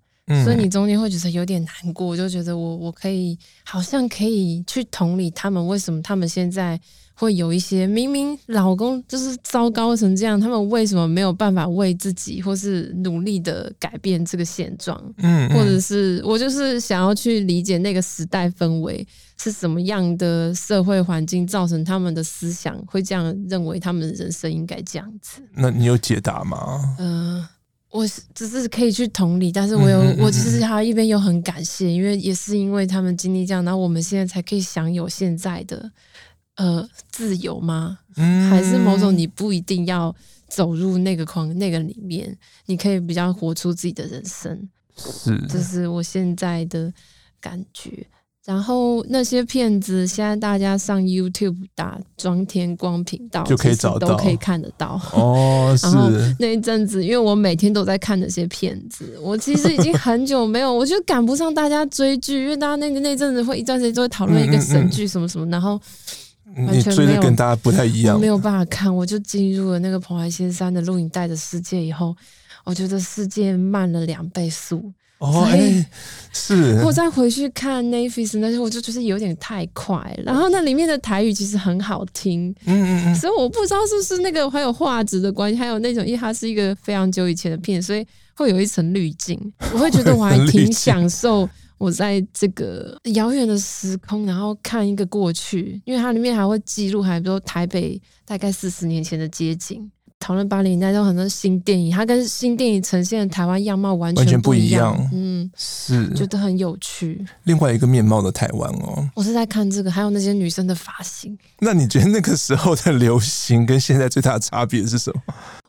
[0.44, 6.80] 所以你中间会觉得有点难过，就觉得我我可以好像可以去同理他们，为什么他们现在
[7.14, 14.98] 会有一些明明老公就是糟糕成这样，他们为什么没有办法为自己或是努力的改变这个现状？
[15.18, 19.06] 嗯，或者是我就是想要去理解那个时代氛围
[19.38, 25.42] 是什么样的社会环境造成他们的思想会这样认为，他们的人生应该这样子。
[25.54, 26.96] 那你有解答吗？
[26.98, 27.50] 嗯、呃。
[27.94, 35.92] 我只是可以去同理，但是我有，嗯嗯嗯我其实他一边又很感谢，因为也是因为他们经历这样，然后我们现在才可以享有现在的
[36.56, 38.00] 呃自由吗？
[38.16, 40.14] 嗯、还是某种你不一定要
[40.48, 46.92] 走入那个框那个里面，你可以比较活出自己的人生，是，这是我现在的
[47.40, 48.08] 感觉。
[48.46, 55.00] 然后那些片子，现在大家上 YouTube 打庄天光频道就可以找到，都可以看得到。
[55.14, 55.86] 哦， 是。
[55.88, 65.82] 然后那一阵子，因为我每天都在看那些片子，我其实已经很久没有，我就赶不上大家追剧，因为大家那个那阵子会一段时间都会讨论一个神剧什么什么，嗯嗯嗯然后
[66.68, 72.14] 完全没有跟大家不太一样，没有办法看，我就进入了那个蓬莱仙山的录影带的世界以后，
[72.66, 74.92] 我觉得世界慢了两倍速。
[75.24, 75.86] 哦，哎、欸，
[76.34, 76.82] 是。
[76.84, 80.24] 我再回去看 Netflix 那些，我就觉得有点太快了。
[80.26, 83.16] 然后那里面的台语其实很好听，嗯嗯嗯。
[83.16, 88.06] 所以我不知道是不是那个还有画质的关系，还有那种，因为它是一个非常久以前的片，所以
[88.36, 89.40] 会有一层滤镜。
[89.74, 99.90] 我会觉得我还挺享受我在这个遥远的时空，然后看一个过去，因为它里面还会记录，还比如说台北大概四十年前的街景。
[100.24, 104.98] 讨论八零年代都很多新电影，它跟新电影呈现的台湾样貌完全全不一样。
[105.12, 107.26] 嗯，是觉得很有趣。
[107.44, 111.38] 另外一个面貌的台湾哦，我是在看这个，还有那些女生的发型。
[111.60, 115.22] 那你觉得那个时候的流行跟现在最大的差别是什么？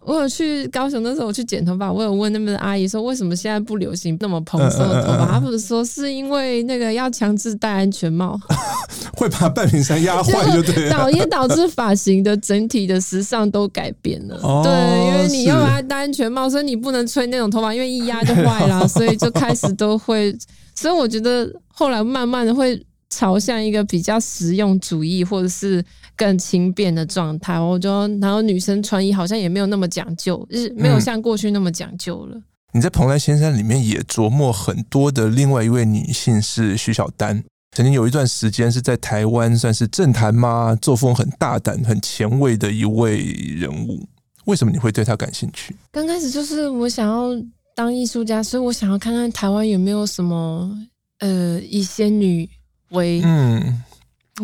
[0.04, 5.26] 我有去高雄，那时候我去剪头发，我有问那边的阿姨说，为什么现在不流行那么蓬松的头发？
[5.26, 8.38] 她不是说是因为那个要强制戴安全帽，
[9.16, 14.38] 会把半屏山压坏，就对了，导也导致发型的整体的时尚都改变了。
[14.42, 14.72] 哦、对，
[15.08, 20.36] 因为你要把它戴安全帽，所以你不能吹那种头发，因为一压就坏了， 所以就开始都会。
[20.74, 22.84] 所以我觉得后来慢慢的会
[23.14, 25.84] 朝向一个比较实用主义，或者是。
[26.16, 32.40] 更轻便的状态，我觉得，然后女生穿衣好像也没有那么讲究，就是没有像过去那么讲究了。
[32.72, 40.78] 你在《蓬莱仙山》里面也琢磨很多的另外一位女性是徐小丹，曾经有一段时间是在台湾算是政坛吗？
[40.80, 43.18] 作风很大胆、很前卫的一位
[43.58, 44.06] 人物。
[44.44, 45.74] 为什么你会对她感兴趣？
[45.90, 47.30] 刚开始就是我想要
[47.74, 50.70] 当艺术家，所以我想要看看台湾有没有什么
[51.18, 52.48] 呃以仙女
[52.90, 53.82] 为嗯。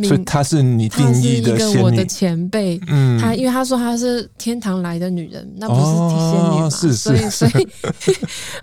[0.05, 2.81] 所以她是你定义的仙我的前辈。
[2.87, 6.66] 嗯，她因为她说她是天堂来的女人，那不是仙女嘛？
[6.66, 7.68] 哦、是是所以所以，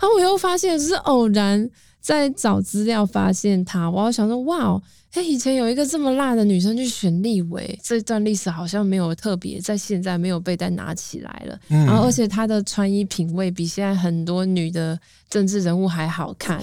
[0.00, 1.68] 后我又发现是偶然
[2.00, 4.80] 在找资料发现她，我要想说哇，
[5.12, 11.58] 哎，以前有一个这么辣的女生去选立委，这段历史好像没有特别在现在没有被再拿起来了。
[11.68, 16.58] 嗯、然后而且她的穿衣品味比现在很多女的政治人物还好看。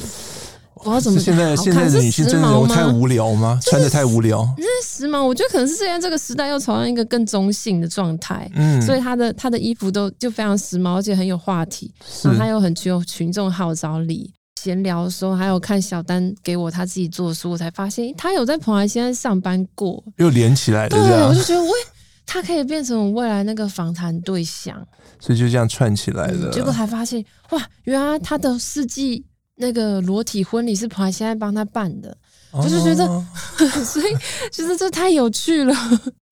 [0.83, 3.59] 我要怎么现在现在的女性真的有太无聊吗？
[3.63, 4.45] 穿的太无聊。
[4.57, 8.49] 那时髦，我觉得可能是现在这个时代要朝向一个更中性的状态。
[8.55, 11.93] 嗯，所以她的她的衣服都就非常时髦，而且很有话题。
[12.23, 14.33] 然后她又很具有群众号召力。
[14.61, 20.89] 闲聊的时候，还有看小丹给我他自己做的书，我才发现他有在蓬莱仙山上班过，又连起来了。
[20.89, 21.69] 对，我就觉得，喂，
[22.25, 24.75] 他可以变成我未来那个访谈对象。
[25.19, 26.49] 所以就这样串起来了。
[26.49, 29.23] 嗯，结果才发现，哇，原来他的事迹。
[29.57, 32.15] 那个裸体婚礼是彭海现在帮他办的，
[32.51, 33.07] 哦、就是觉得，
[33.85, 34.13] 所以
[34.51, 35.73] 觉得这太有趣了。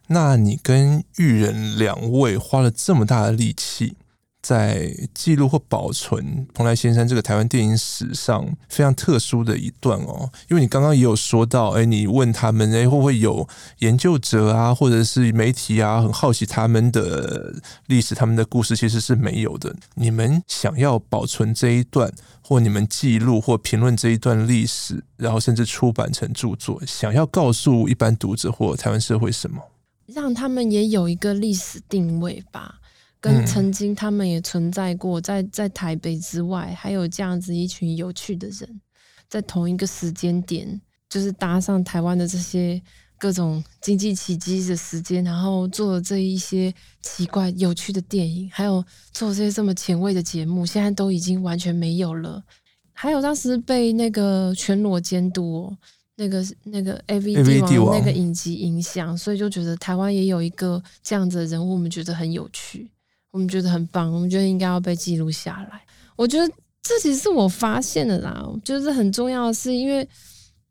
[0.07, 3.95] 那你跟玉人两位花了这么大的力气，
[4.43, 13.47] 在记录或保存蓬莱仙山这个台湾电影史上非常特殊的一段哦，因为你刚刚也有说到，哎，你问他们，哎，会不会有
[13.79, 17.55] 研究者啊，或者是媒体啊，很好奇他们的
[17.87, 19.73] 历史、他们的故事，其实是没有的。
[19.95, 22.11] 你们想要保存这一段，
[22.43, 29.61] 或你们记录或评论这一段历史，然后甚至出版成著作，想要告诉一般读者或台湾社会什么？
[30.07, 32.75] 让他们也有一个历史定位吧。
[33.23, 38.81] 跟曾经他们也存在过，在在台北之外，还有这样子一群有趣的人，
[39.29, 42.81] 在同一个时间点，就是搭上台湾的这些
[43.17, 48.83] 各种经济奇迹的时间，然后做了这一些奇怪有趣的电影，还有
[49.13, 52.43] 做这些这么前卫的节目，现在都已经完全没有了。
[52.91, 55.73] 还有当时被那个全裸监督，
[56.17, 62.91] 那个那个 AV 帝王那个影集影响，所以就觉得台湾也有一个这样子的人物，我们觉得很有趣。
[63.33, 65.81] 我们觉得很棒，我们觉得应该要被记录下来。
[66.15, 66.47] 我觉得
[66.83, 68.45] 这其实是我发现的啦。
[68.45, 70.07] 我觉得很重要的是，因为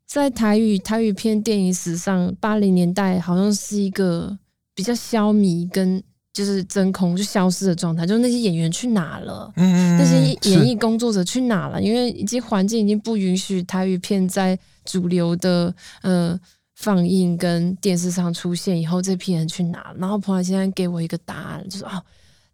[0.07, 4.37] 在台语台语片电影史上，八零年代好像是一个
[4.73, 9.51] 比较消弭跟就是真空就消失的状态，就是那些演员去哪了？
[9.57, 11.81] 嗯，那些演艺工作者去哪了？
[11.81, 16.39] 因为已经环境已经不允许台语片在主流的呃
[16.75, 19.93] 放映跟电视上出现以后，这批人去哪？
[19.97, 22.01] 然后朋友现在给我一个答案，就是哦。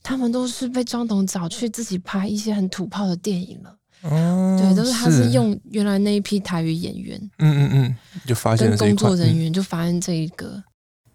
[0.02, 10.64] 他们都是被庄董找去自己拍一些很土炮的电影了，哦，对，都是他是用原来那一批台语演员，嗯嗯嗯，就发现工作人员就发现这一个。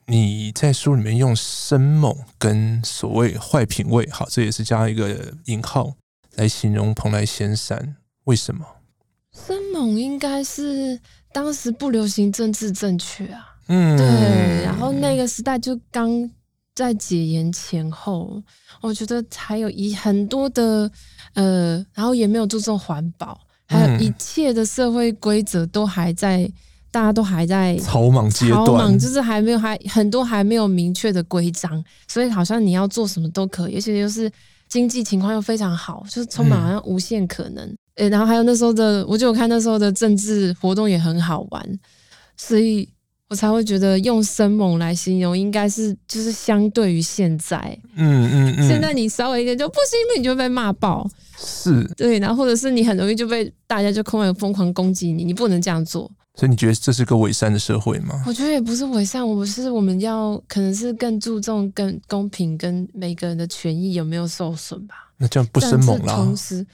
[0.06, 5.94] 你在书里面用生猛跟所谓坏品味，好，这也是加一个引号
[6.36, 8.64] 来形容蓬莱仙山，为什么？
[9.32, 11.00] 生猛应该是
[11.32, 16.30] 当时不流行政治正确啊，嗯，对，然后那个时代就刚。
[16.74, 18.42] 在解严前后，
[18.80, 20.90] 我觉得还有一很多的
[21.34, 26.50] 呃，然后也没有注重环保，还有一切的社会规则都还在，
[26.90, 34.28] 大家都还在草莽阶段，草莽就是还没有还很多还没有明确的规章，所以好像你要做什么都可以，而且又是
[34.68, 37.72] 经济情况又非常好，就是充满好像无限可能。
[37.94, 41.78] 诶，然后还有那时候的，我就看那时候的政治活动也很好玩，
[42.36, 42.88] 所以。
[43.34, 47.58] 我才会觉得用生猛来形容，应该是就是相对于现在，
[47.96, 51.04] 嗯嗯嗯，现在你稍微一点就不行，你就被骂爆，
[51.36, 58.22] 是，对，然后或者是你很容易就被大家就空有疯狂攻击你，你不能这样做，所以你觉得这是个伪善的社会吗？
[58.24, 64.94] 我觉得也不是伪善，我们是我们要可能是更注重更公平，跟每个人的权益有没有受损吧。
[65.18, 66.14] 那这样不生猛了。
[66.14, 66.64] 同时，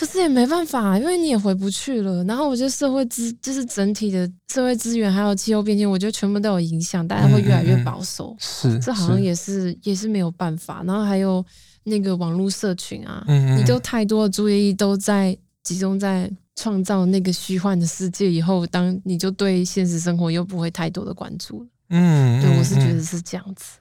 [0.00, 2.24] 可是也没办法，因为你也回不去了。
[2.24, 8.34] 然后我觉得社会资就是整体的社会资源还有气候变迁，我觉得全部都有影响，大家会越来越保守。
[8.38, 10.82] 是、嗯，这好像也是，是也是没有办法。
[10.86, 11.44] 然后还有
[11.84, 16.30] 那个网络社群啊，嗯嗯你都太多的注意力都在集中在。
[16.56, 21.68] 创造那个虚幻的世界以后，当你就对现实生活又不会太多的关注了。
[21.88, 23.78] 嗯，对，我是觉得是这样子。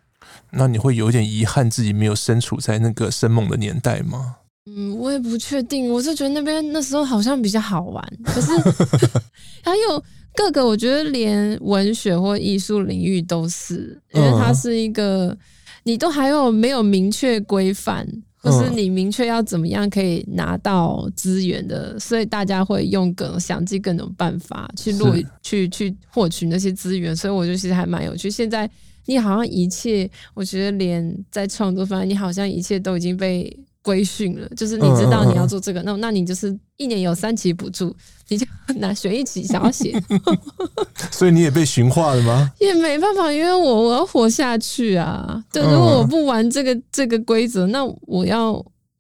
[0.52, 4.38] 那你会有点遗憾自己没有身处在那个生猛的年代吗？
[4.76, 5.90] 嗯，我也不确定。
[5.90, 8.52] 我是觉得那边那时候好像比较好玩，可是
[9.64, 10.04] 还有
[10.36, 15.36] 各个，我觉得连文学或艺术领域都是，因为它是一个，
[15.84, 18.08] 你都还有没有明确规范。
[18.42, 25.14] 或是你明确要怎么样可以拿到资源的，所以大家会用各种想尽各种办法去落
[25.44, 28.32] 去去获取那些资源，所以我觉得其实还蛮有趣。
[28.32, 28.70] 现在
[29.08, 33.54] 你好像一切，我觉得连在创作方面，你好像一切都已经被。
[33.90, 37.96] 规训了，就是你知道你要做这个，那、嗯嗯、那你就是一年有三期补助，
[38.28, 40.00] 你就拿选一期想要写，
[41.10, 42.52] 所以你也被驯化了吗？
[42.62, 45.44] 也没办法，因为我我要活下去啊。
[45.52, 48.52] 对，如果我不玩这个这个规则，那我要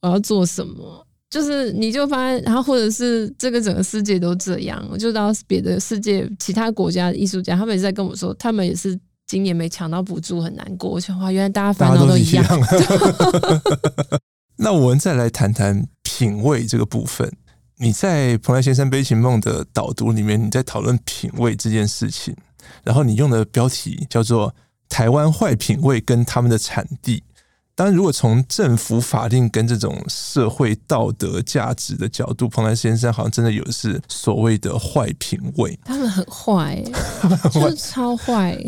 [0.02, 1.06] 我要做什么？
[1.30, 10.90] 就是你就发现，然后或者是这个整个世界都这样，我就到别的世界其他国家的艺术家，他们也是在跟我说，他们也是今年没抢到补助，很难过。
[10.90, 12.44] 我想哇，原来大家烦恼都一样。
[14.62, 17.32] 那我们再来谈谈品味这个部分。
[17.78, 22.36] 你在蓬莱仙山悲情梦的导读里面，你在讨论品味这件事情，
[22.84, 24.54] 然后你用的标题叫做
[24.90, 27.24] “台湾坏品味跟他们的产地”。
[27.74, 35.80] 当然，如果从政府法令跟这种社会道德价值的角度，蓬莱仙山好像真的有是所谓的坏品味。
[35.86, 36.84] 他们很坏，
[37.50, 38.62] 就是超坏。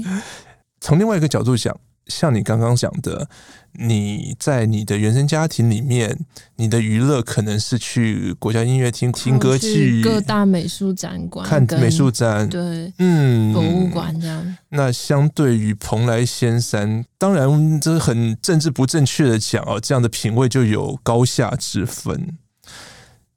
[0.80, 1.78] 从另外一个角度讲。
[2.12, 3.28] 像你刚刚讲的，
[3.74, 6.26] 你在你的原生家庭里面，
[6.58, 14.58] 你的娱乐可能是去国家音乐厅听歌剧，各大美术展馆看美术展，对，嗯，博物馆这样。
[14.70, 22.38] 那相对于蓬莱仙山，当然这很政治不正确的讲哦，这样的品味就有高下之分。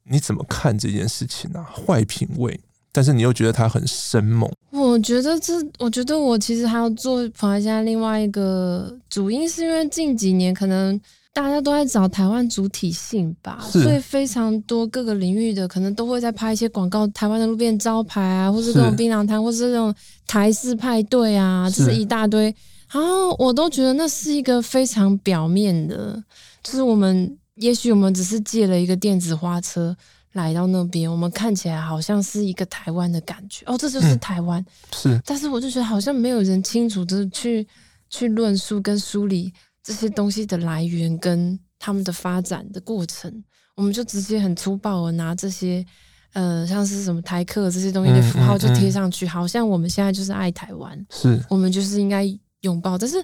[0.07, 1.63] 你怎么看这件事情啊？
[1.63, 2.59] 坏品味。
[2.95, 10.97] 但是你又觉得它很生猛，我觉得这，我觉得我其实还要做蓬莱仙山另外一个主因，是因为近几年可能
[11.33, 19.93] 大家都在找台湾主体性吧，所以非常多各个领域的可能都会在拍一些广告，台湾的路边招牌啊，或是这种槟榔摊，或是这种
[20.25, 22.43] 台式派对啊，这是一大堆。
[22.89, 26.23] 然后我都觉得那是一个非常表面的，
[26.63, 29.93] 就是我们也许我们只是借了一个电子花车。
[30.35, 34.65] 来到那边，我们看起来好像是一个台湾的感觉哦，这就是台湾，嗯。
[34.93, 37.65] 是，但是我就觉得好像没有人清楚的去
[38.09, 43.43] 去论述跟梳理这些东西的来源跟他们的发展的过程。
[43.75, 45.85] 我们就直接很粗暴的拿这些
[46.33, 52.25] 呃，像是什么台客这些东西的符号就贴上去，嗯嗯嗯，好像我们现在就是爱台湾，是我们就是应该
[52.61, 52.97] 拥抱。
[52.97, 53.17] 但是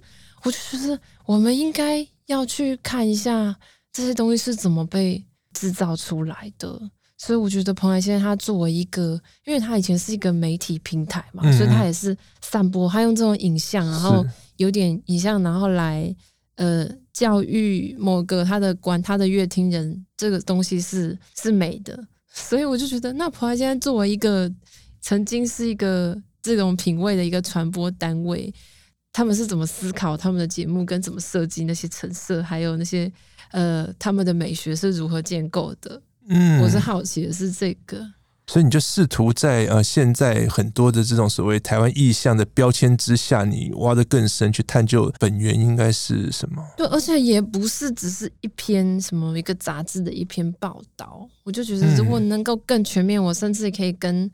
[0.43, 3.53] 我就觉得我们应该要去看一下
[3.91, 6.81] 这些东西是怎么被制造出来的。
[7.23, 14.25] 所以我觉得蓬莱仙山它作为一个，因为它以前是一个媒体平台嘛，所以它也是散播，它用这种影像，然后
[14.57, 16.15] 有点影像，然后来
[16.55, 22.03] 呃教育某个他的观他的乐听人，这个东西是是美的。
[22.33, 24.51] 所以我就觉得，那蓬莱仙山作为一个
[24.99, 28.51] 曾经是一个这种品味的一个传播单位，
[29.13, 33.11] 他们是怎么思考他们的节目，跟怎么设计那些成色，还有那些
[33.51, 36.01] 呃他们的美学是如何建构的？
[36.27, 37.97] 嗯，我是好奇的是这个，
[38.47, 46.63] 所以你就试图在呃现在很多的这种所谓台湾意象的标签之下，你挖得更深去探究本源应该是什么？
[46.77, 54.29] 对，而且也不是只是一篇什么一个杂志的一篇报道，我就觉得如果能够更全面，我甚至可以跟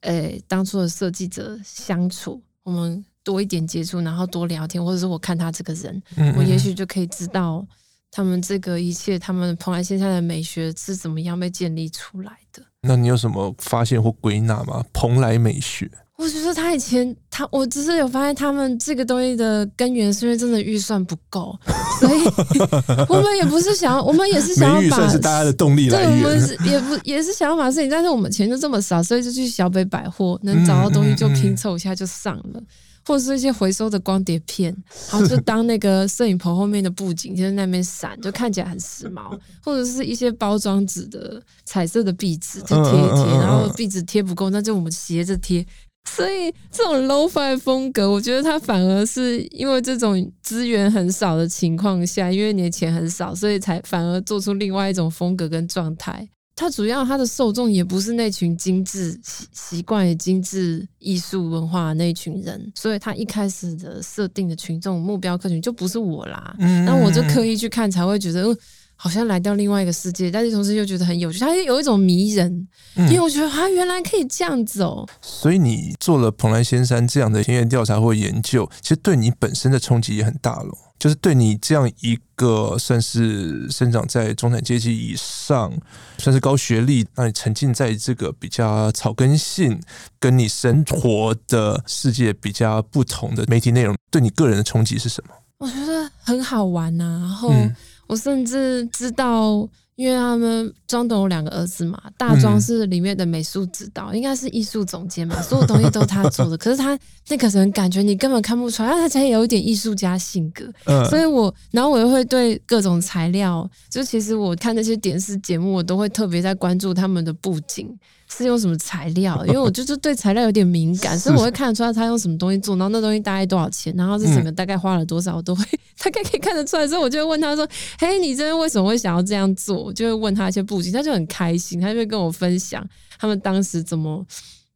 [0.00, 6.02] 呃、欸、当初的设计者相处，我们多一点接触，然后多聊天，或者是我看他这个人，
[6.36, 7.66] 我也许就可以知道。
[8.10, 12.62] 他们这个一切，他们蓬莱仙山的美学是怎么样被建立出来的？
[12.82, 14.84] 那你有什么发现或归纳吗？
[14.92, 21.58] 蓬莱美学，我觉得他以前他，我只是有发现他们这个东西的根源是因为真的预算不够，
[22.00, 22.22] 所以
[23.08, 32.62] 我们也不是想要，我们也是想要把，是大家的动力来源，对，我们是也不也是想要把事情，但是我们钱就这么少，所以就去小北百货能找到东西就拼凑一下就上了。
[33.08, 34.70] 或者是一些回收的光碟片，
[35.10, 39.34] 然后就当那个摄影棚后面的布景，就在那边闪，就看起来很时髦。
[39.64, 45.66] 或者是一些包装纸的彩色的壁纸，就贴一贴，然后壁纸贴不够，那就我们斜着贴，
[46.10, 56.28] 所以这种 lo-fi 风格，我觉得它反而是因为这种资源很少的情况下，因为你的钱很少，所以才反而做出另外一种风格跟状态。
[56.58, 66.56] 它主要它的受众也不是那群精致习习惯精致艺术文化的那群人，所以他一开始的设定的群众目标客群就不是我啦。
[66.58, 68.56] 嗯，那我就刻意去看，才会觉得。
[69.00, 75.08] 好像来到另外一个世界，但是同时又觉得很有趣，它有一种迷人，嗯、因为我觉得啊，原来可以这样子哦。
[75.22, 80.76] 所以你做了蓬莱仙山这样的田野调查或研究，其实对你本身的冲击也很大了。
[80.98, 85.72] 就是对你这样一个算是生长在中产阶级以上，
[86.18, 89.80] 算是高学历，那你沉浸在这个比较草根性、
[90.18, 95.34] 跟你生活的世界比较不同的媒体内容，对你个人的冲击是什么？
[95.58, 97.50] 我觉得很好玩呐、啊，然后。
[97.52, 97.72] 嗯
[98.08, 106.56] 我甚至知道，因为他们庄董有两个儿子嘛，大庄是里面的美术指导，嗯、应该是艺术总监嘛，所有东西都他做的。
[106.58, 106.98] 可是他
[107.28, 110.64] 那个人感觉你根本看不出来，他才有一点艺术家性格。
[110.86, 117.88] 嗯、所以我，然后我又会对各种材料，就其实我看那些电视节目，我都会特别在关注他们的布景。
[118.30, 119.44] 是用什么材料？
[119.46, 125.64] 因为我就是对材料有点敏感，所以我会看得出来他用什么东西做，然后那东西大概多少钱，然后这整个大概花了多少，我都会
[126.02, 126.86] 大概可以看得出来。
[126.86, 127.66] 所以我就会问他说
[127.98, 132.86] ：“嘿，你这边为什么会想要这样做？”我就会问他一些布景，他就很开心，他就会跟我分享
[133.18, 134.24] 他们当时怎么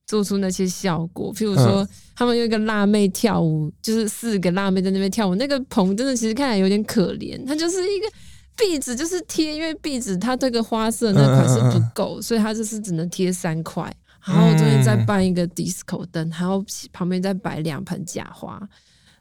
[0.07, 1.33] 做出那些效果。
[1.35, 1.87] 譬如说，
[2.17, 8.07] 他们有一个辣妹跳舞，就是四个辣妹在那边跳舞，那个棚真的其实看起来有点可怜，它就是一个。
[8.57, 13.93] 壁纸就是贴，因为壁纸它这个花色那款是不够，所以它就是只能贴三块。
[14.25, 18.61] 然后这边再办一个 disco 灯，然后旁边再摆两盆假花，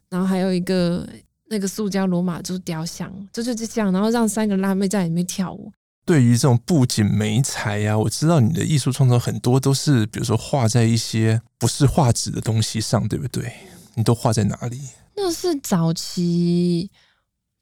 [0.09, 1.07] 然后还有一个
[1.49, 3.91] 那个塑胶罗马柱雕像，就是这样。
[3.91, 5.71] 然后让三个辣妹在里面跳舞。
[6.05, 13.51] 对于这种布景媒材呀，我知道你的艺术创作很多都是，比如说画在一些不是画纸的东西上，对不对？
[13.95, 14.79] 你都画在哪里？
[15.15, 16.91] 那是早期。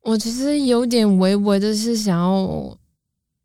[0.02, 2.78] 我其实有点微微的是想要，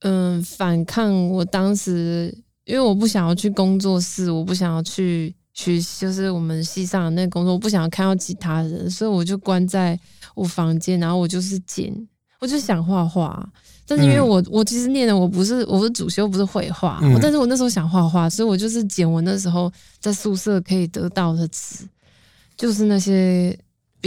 [0.01, 2.33] 嗯，反抗我当时，
[2.65, 9.99] 因为我不想要去工作室，我不想要去学，就是我们系上的那个工作，我不想要看到其他人，所以我就关在
[10.35, 11.93] 我房间，然后我就是剪，
[12.39, 13.47] 我就想画画。
[13.87, 21.85] 但是因为我我其实念的我不是我的主修不是绘画，嗯、但是我那时候想画画，所以我就是剪我那时候在宿舍可以得到的纸，
[22.57, 23.59] 就是那些。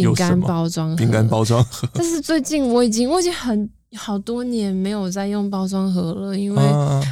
[0.03, 1.87] 饼干包装盒，饼干包装盒。
[1.93, 6.61] 但是最近我已经我已经很好多年没有再用包装盒了，因为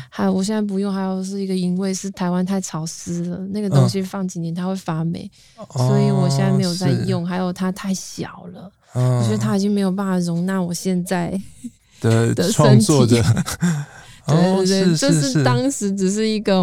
[0.10, 5.30] 还我现在不用，还有是一个因为是台湾太潮湿了，那个东西放几年它会发霉，
[5.76, 7.26] 所以我现在没有在用。
[7.26, 11.40] 还有它太小了，我觉得它已经没有办法容纳我现在
[12.02, 13.24] 的创作的。
[14.28, 16.54] 对对对，就是当时只是一个，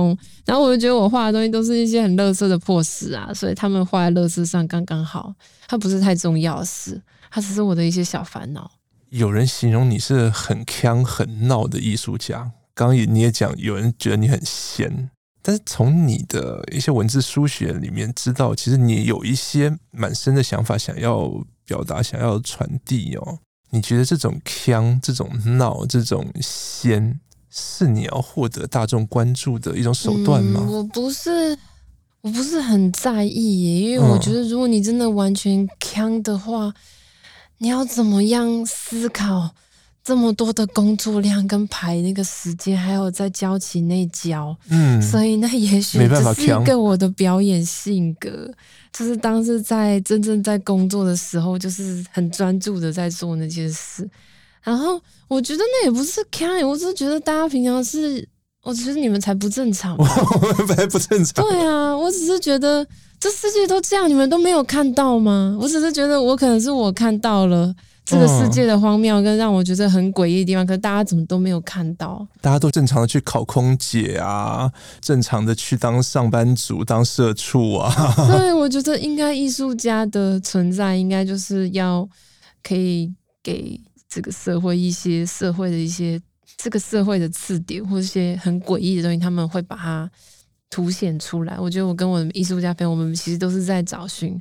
[0.44, 5.32] 然后我就觉得我画的东西都是一些很垃圾的破事啊，所以他们画在垃圾上刚刚好，
[5.68, 7.00] 它不是太重要的事，
[7.30, 8.70] 它只是我的一些小烦恼。
[9.10, 15.10] 有人形容你是很腔很闹的艺术家，刚刚也你也讲，有人觉得你很闲，
[15.40, 21.30] 但是从你的一些文字书写里面知道，其实你有一些蛮深的想法想要
[21.64, 23.38] 表达，想要传递哦。
[23.70, 27.20] 你觉得这种腔、这种闹、这种闲？
[27.54, 30.60] 是你要获得大众关注的一种手段吗？
[30.64, 31.56] 嗯，我不是，
[32.22, 36.74] 我不是很在意耶，因为我觉得如果你真的完全锵的话，嗯，
[37.58, 39.50] 你要怎么样思考
[40.02, 48.50] 这么多的工作量跟排那个时间，还有在交期内交，嗯，所以那也许只是一个我的表演性格，
[48.94, 54.08] 就是当时在真正在工作的时候，就是很专注的在做那件事。
[54.62, 58.26] 然后我觉得那也不是看，我只是觉得大家平常是，
[58.62, 59.96] 我觉得你们才不正常。
[59.98, 60.04] 我
[60.56, 61.44] 们才不正常。
[61.44, 62.86] 对啊，我只是觉得
[63.18, 65.56] 这世界都这样，你们都没有看到吗？
[65.60, 72.24] 我只是觉得我可能是我看到了这个世界的荒谬跟让我觉得很诡异的地方，可是大家怎么都没有看到？
[72.40, 77.92] 大家都正常的去考空姐啊，正常的去当上班族、当社畜啊。
[78.28, 82.08] 对，我觉得应该艺术家的存在，应该就是要
[82.62, 83.80] 可以给。
[84.12, 86.20] 这个社会一些社会的一些
[86.58, 90.10] 这个社会的刺点，或者一些很诡异的东西，他们会把它
[90.68, 91.58] 凸显出来。
[91.58, 94.38] 我觉得我跟我的艺术家朋友，我们其实都是在找寻，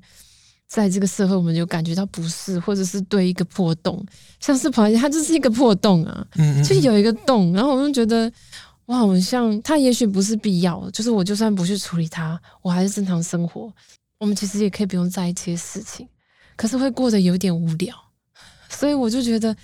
[0.67, 4.05] 在这个社会，我们就感觉到不适，或者是对一个破洞，
[4.41, 6.28] 像是螃蟹，它就是一个破洞啊，
[6.67, 8.30] 就有一个洞，然后我就觉得
[8.88, 13.72] 哇，好像它也许不是必要，就是我就算不去处理它，我还是正常生活，
[14.19, 16.05] 我们其实也可以不用在意这些事情，
[16.57, 17.95] 可是会过得有点无聊。
[18.72, 19.55] 所以我就觉得，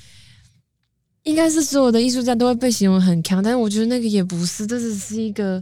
[1.24, 5.62] 应该是所有的艺术家都会被形容很强，但是我觉得那个也不是，这只是一个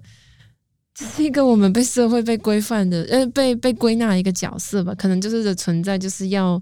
[0.93, 4.93] 这是一个我们被社会被规范的，呃，被被归纳一个角色吧。
[4.95, 6.61] 可能就是的存在，就是要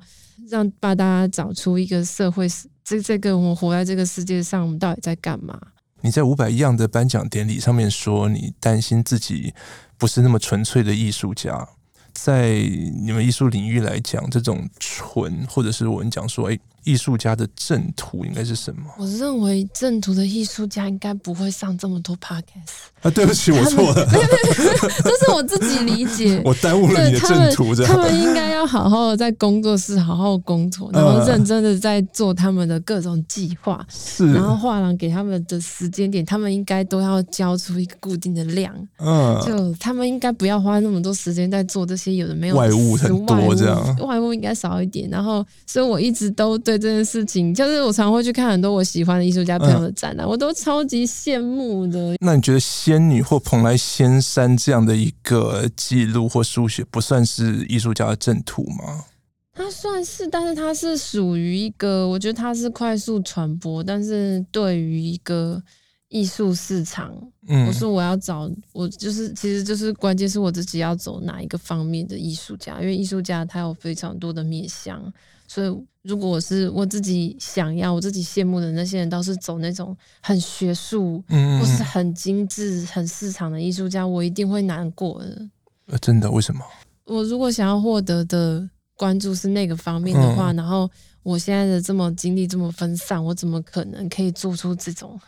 [0.49, 2.47] 让把大家找出一个社会，
[2.83, 5.59] 这这个我们活在这个世界上，我们到底在干嘛？
[6.01, 9.53] 你在五百一样的颁奖典礼上面说，你担心自己
[9.97, 11.67] 不是那么纯粹的艺术家。
[12.13, 12.59] 在
[13.03, 16.59] 你们艺术领域来讲，这种纯，或者是我们讲说，哎。
[16.83, 18.83] 艺术家的正途应该是什么？
[18.97, 23.09] 我认为正途的艺术家应该不会上这么多 podcast 啊！
[23.11, 24.05] 对不起，我错了，
[25.03, 27.73] 这是我自己理解， 我耽误了你的正途。
[27.83, 33.85] 他们应该要好好的在工作室好好工作，然后认真的在做他们的各种计划。
[33.89, 38.73] 是，然后画廊给他们的时间点，他们应该都要交出一个固定的量。
[38.97, 45.09] 嗯，就他们应该不要花那么多时间在做这些有的没有外物很多这样，外物应该少一点。
[45.09, 46.72] 然后，所以我一直都对。
[46.77, 52.15] 这件事情，就是我常会去看很多我喜欢的艺术家朋友的展览，嗯、我都超级羡慕的。
[52.19, 59.05] 那你觉得仙女或蓬莱仙山这样的一个记录或书写，不算是艺术家的正途吗？
[59.53, 65.61] 它算是，但是它是属于一个，我觉得它是快速传播，但是对于一个
[66.09, 67.15] 艺术市场，
[67.47, 75.01] 嗯，我说我要找，我就是，其实就是关键是我自己要走哪一个方面的艺术家，因为艺术家他有非常多的面向。
[75.53, 85.47] 所以，如果我是我自己想要、我自己羡慕的那些人，都是走那种很学术，嗯，或是很精致、很市场的艺术家，我一定会难过的。
[85.85, 86.31] 呃，真的？
[86.31, 86.61] 为什么？
[87.05, 90.89] 我如果想要获得的关注是那个方面的话，嗯、然后
[91.21, 95.19] 我现在的这么精力这么分散，我怎么可能可以做出这种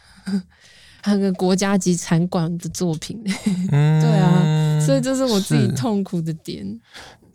[1.05, 3.21] 那个国家级产馆的作品？
[3.69, 6.65] 嗯，对啊，所以这是我自己痛苦的点。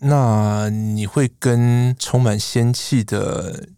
[0.01, 3.69] 那你会跟充满仙气的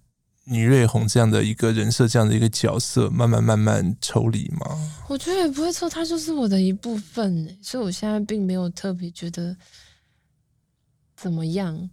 [0.45, 4.67] 倪瑞红这样的一个人设、这样的一个角色，慢慢慢慢抽离吗？
[5.09, 9.57] 我觉得也不会抽，他就是我的一部分，所以我现在并没有特别觉得
[11.17, 11.91] 怎么样。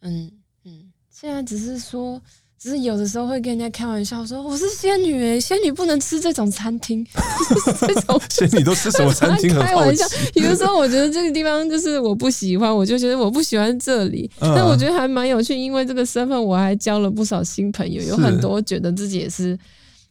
[0.00, 0.30] 嗯
[0.64, 2.20] 嗯，现在只是说。
[2.62, 7.04] 只是有的时候会跟人家开玩笑说，我是仙女诶，仙女不能吃这种餐厅，
[7.80, 9.52] 这种 仙女都吃什么餐厅？
[9.58, 14.30] 开玩笑，有的时候我觉得这个地方就是我不喜欢，我就觉得我不喜欢这里。
[14.38, 19.58] 但我觉得还蛮有趣，因为这个身份我还交了不少新朋友，有很多觉得自己也是。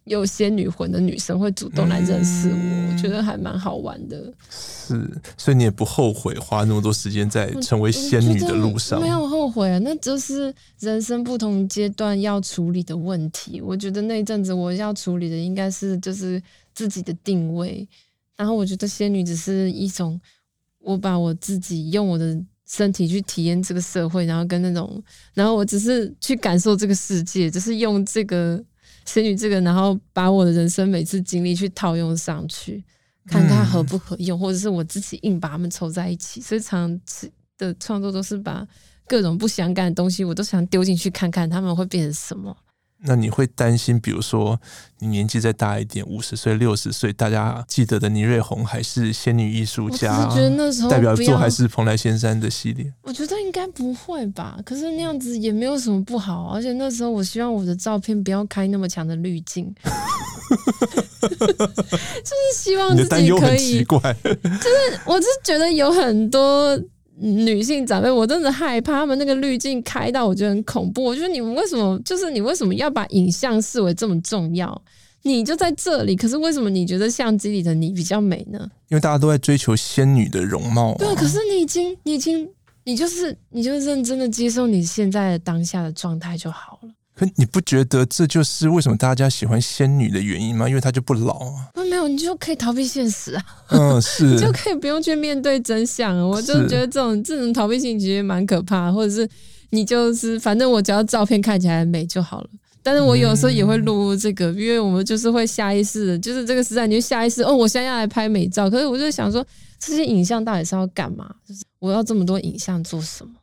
[0.06, 4.34] 有仙女魂的女生会主动来认识我，嗯、我觉得还蛮好玩的。
[4.49, 8.99] 是，所以你也不后悔花那么多时间在成为仙女的路上？
[8.99, 13.62] 没有后悔啊，那就是人生不同阶段要处理的问题。
[13.62, 16.41] 我觉得那一阵子我要处理的应该是就是
[16.74, 17.88] 自己的定位，
[18.36, 20.20] 然后我觉得仙女只是一种，
[20.80, 22.36] 我把我自己用我的
[22.66, 25.02] 身体去体验这个社会，然后跟那种，
[25.36, 28.62] 然后我只是去感受这个世界，只是用这个。
[29.14, 32.82] 仙女这个，然后把我的人生每次经历去套用上去，
[33.28, 36.39] 看它合不合用，或者是我自己硬把它们凑在一起。
[36.39, 36.97] 所以常
[37.57, 38.66] 的创作都是把
[39.05, 42.55] 各种不相干的东西，我都想丢进去看看，他们会变成什么。
[43.04, 44.60] 那你会担心，比如说
[44.99, 50.28] 你年纪再大一点，五十岁、六十岁，大家记得的倪瑞红还是仙女艺术家？
[50.28, 52.93] 我觉得那时候代表作还是蓬莱仙山的系列。
[53.02, 54.60] 我觉得应该不会吧？
[54.64, 59.89] 可是那样子也没有什么不好，而且那时候我希望我的照片不要开那么强的滤镜， 就
[61.32, 63.84] 是希望自己可以。
[63.84, 66.80] 就是我是觉得有很多。
[67.22, 71.03] 女性长辈，我真的害怕他们那个滤镜开到，我觉得很恐怖。
[71.03, 74.82] 我觉得你们为什么，就是你为什么要把影像视为这么重要？
[75.22, 78.59] 你就在这里，可是为什么你觉得相机里的你比较美呢？
[78.89, 80.95] 因为大家都在追求仙女的容貌啊。
[80.97, 82.49] 对，可是你已经，你已经，
[82.86, 86.89] 你就是，你就认真的接受你现在的当下的状态就好了。
[87.22, 90.67] 可你不觉得这就是为什么大家喜欢仙女的原因吗？
[90.67, 91.69] 因为她就不老啊。
[91.72, 93.45] 不，没有，你就可以逃避现实啊。
[93.69, 96.17] 嗯，是，你 就可以不用去面对真相。
[96.28, 99.30] 我就觉得这种这种逃避性其实蛮可怕，或者是
[99.69, 102.49] 你就是反正我只要照片看起来美就好了。
[102.82, 108.67] 但是我有时候也会录这个，嗯、因为我们就是会下意识的，就是这个时代你就下意识哦，我现在要来拍美照。
[108.67, 109.45] 可是我就想说，
[109.78, 111.32] 这些影像到底是要干嘛？
[111.47, 113.34] 就是我要这么多影像做什么？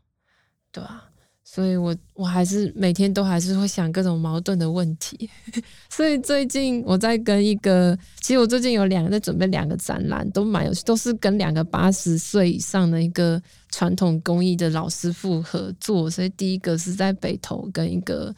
[0.72, 1.04] 对吧？
[1.50, 5.28] 所以我我还是每天都还是会想各种矛盾的问题，
[5.88, 13.40] 所以最近我在跟一个，其实我最近有两个在准备两个展览，都蛮有趣，都是跟两个八十岁以上的一个
[13.70, 16.10] 传统工艺的老师傅合作。
[16.10, 18.32] 所以第一个是在北投跟一个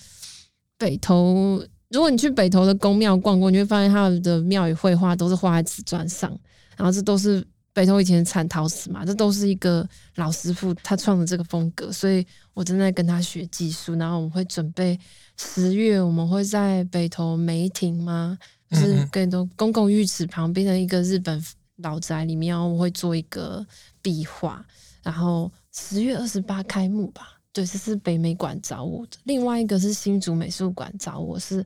[0.79, 6.31] 北投，如果你去北投的宫庙逛过，你会发现他的庙宇绘画都是画在瓷砖上，
[6.77, 7.45] 然后这都是。
[7.73, 12.27] 北投以前产陶瓷嘛，这都是一个老师傅他创的这个风格，所以
[12.61, 13.95] 我正在跟他学技术。
[13.95, 14.99] 然后我们会准备
[15.39, 18.39] 十月，我们会在北投梅亭吗，
[18.71, 21.43] 就是北投公共浴池旁边的一个日本
[21.77, 23.67] 老宅里面，我会做一个
[24.03, 24.63] 壁画，
[25.03, 27.41] 然后十月二十八开幕吧。
[27.51, 31.65] 对，这是北美馆找我的，另外一个是新竹美术馆找我，是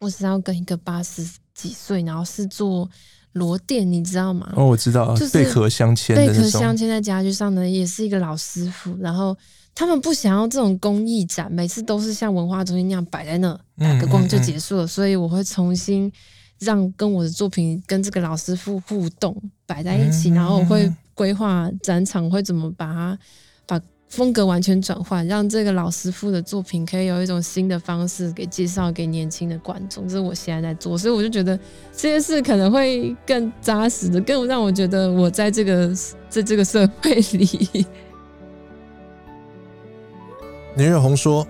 [0.00, 1.24] 我是要跟一个八十
[1.54, 2.90] 几岁，然后是做
[3.34, 4.52] 罗店，你知道吗？
[4.56, 8.96] 哦，我知道，就是贝壳镶嵌，贝壳镶嵌在家具上呢，也是一个老师傅。
[8.98, 9.34] 然后
[9.78, 14.82] 他们不想要这种工艺展，每次都是像文化中心那样摆在那，打个光就结束了。
[14.82, 16.12] 嗯嗯嗯，所以我会重新
[16.58, 23.16] 让跟我的作品跟这个老师傅互动，摆在一起，然后我会规划展场会怎么把它
[23.66, 23.80] 把。
[24.08, 31.54] 风格完全转换，让这个老师傅的作品可以有一种新的方式给介绍给年轻的观众，这是我现在在做，所以我就觉得
[31.94, 35.94] 这件事可能会更扎实的，更让我觉得我在这个
[36.30, 37.86] 在这个社会里。
[40.78, 41.46] 倪瑞红说：“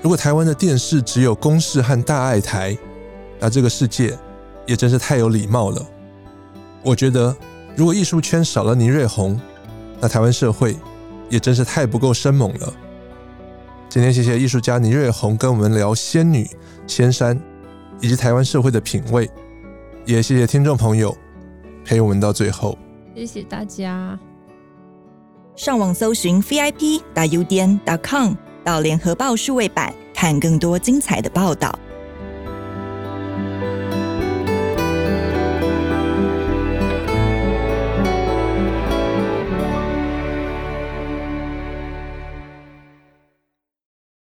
[0.00, 2.74] 如果台湾的电视只有公视和大爱台，
[3.38, 4.16] 那这个世界
[4.64, 5.84] 也真是太有礼貌了。
[6.82, 7.36] 我觉得，
[7.76, 9.38] 如果艺术圈少了倪瑞红，
[10.00, 10.74] 那台湾社会。”
[11.30, 12.74] 也真是太不够生猛了。
[13.88, 16.46] 今天谢谢艺术家倪瑞红跟我们聊仙女、
[16.86, 17.40] 仙山
[18.02, 19.30] 以及台湾社会的品味，
[20.04, 21.16] 也谢谢听众朋友
[21.86, 22.76] 陪我们到最后。
[23.14, 24.18] 谢谢大家。
[25.56, 28.34] 上网搜寻 vip.udn.com
[28.64, 31.78] 到联合报数位版，看更多精彩的报道。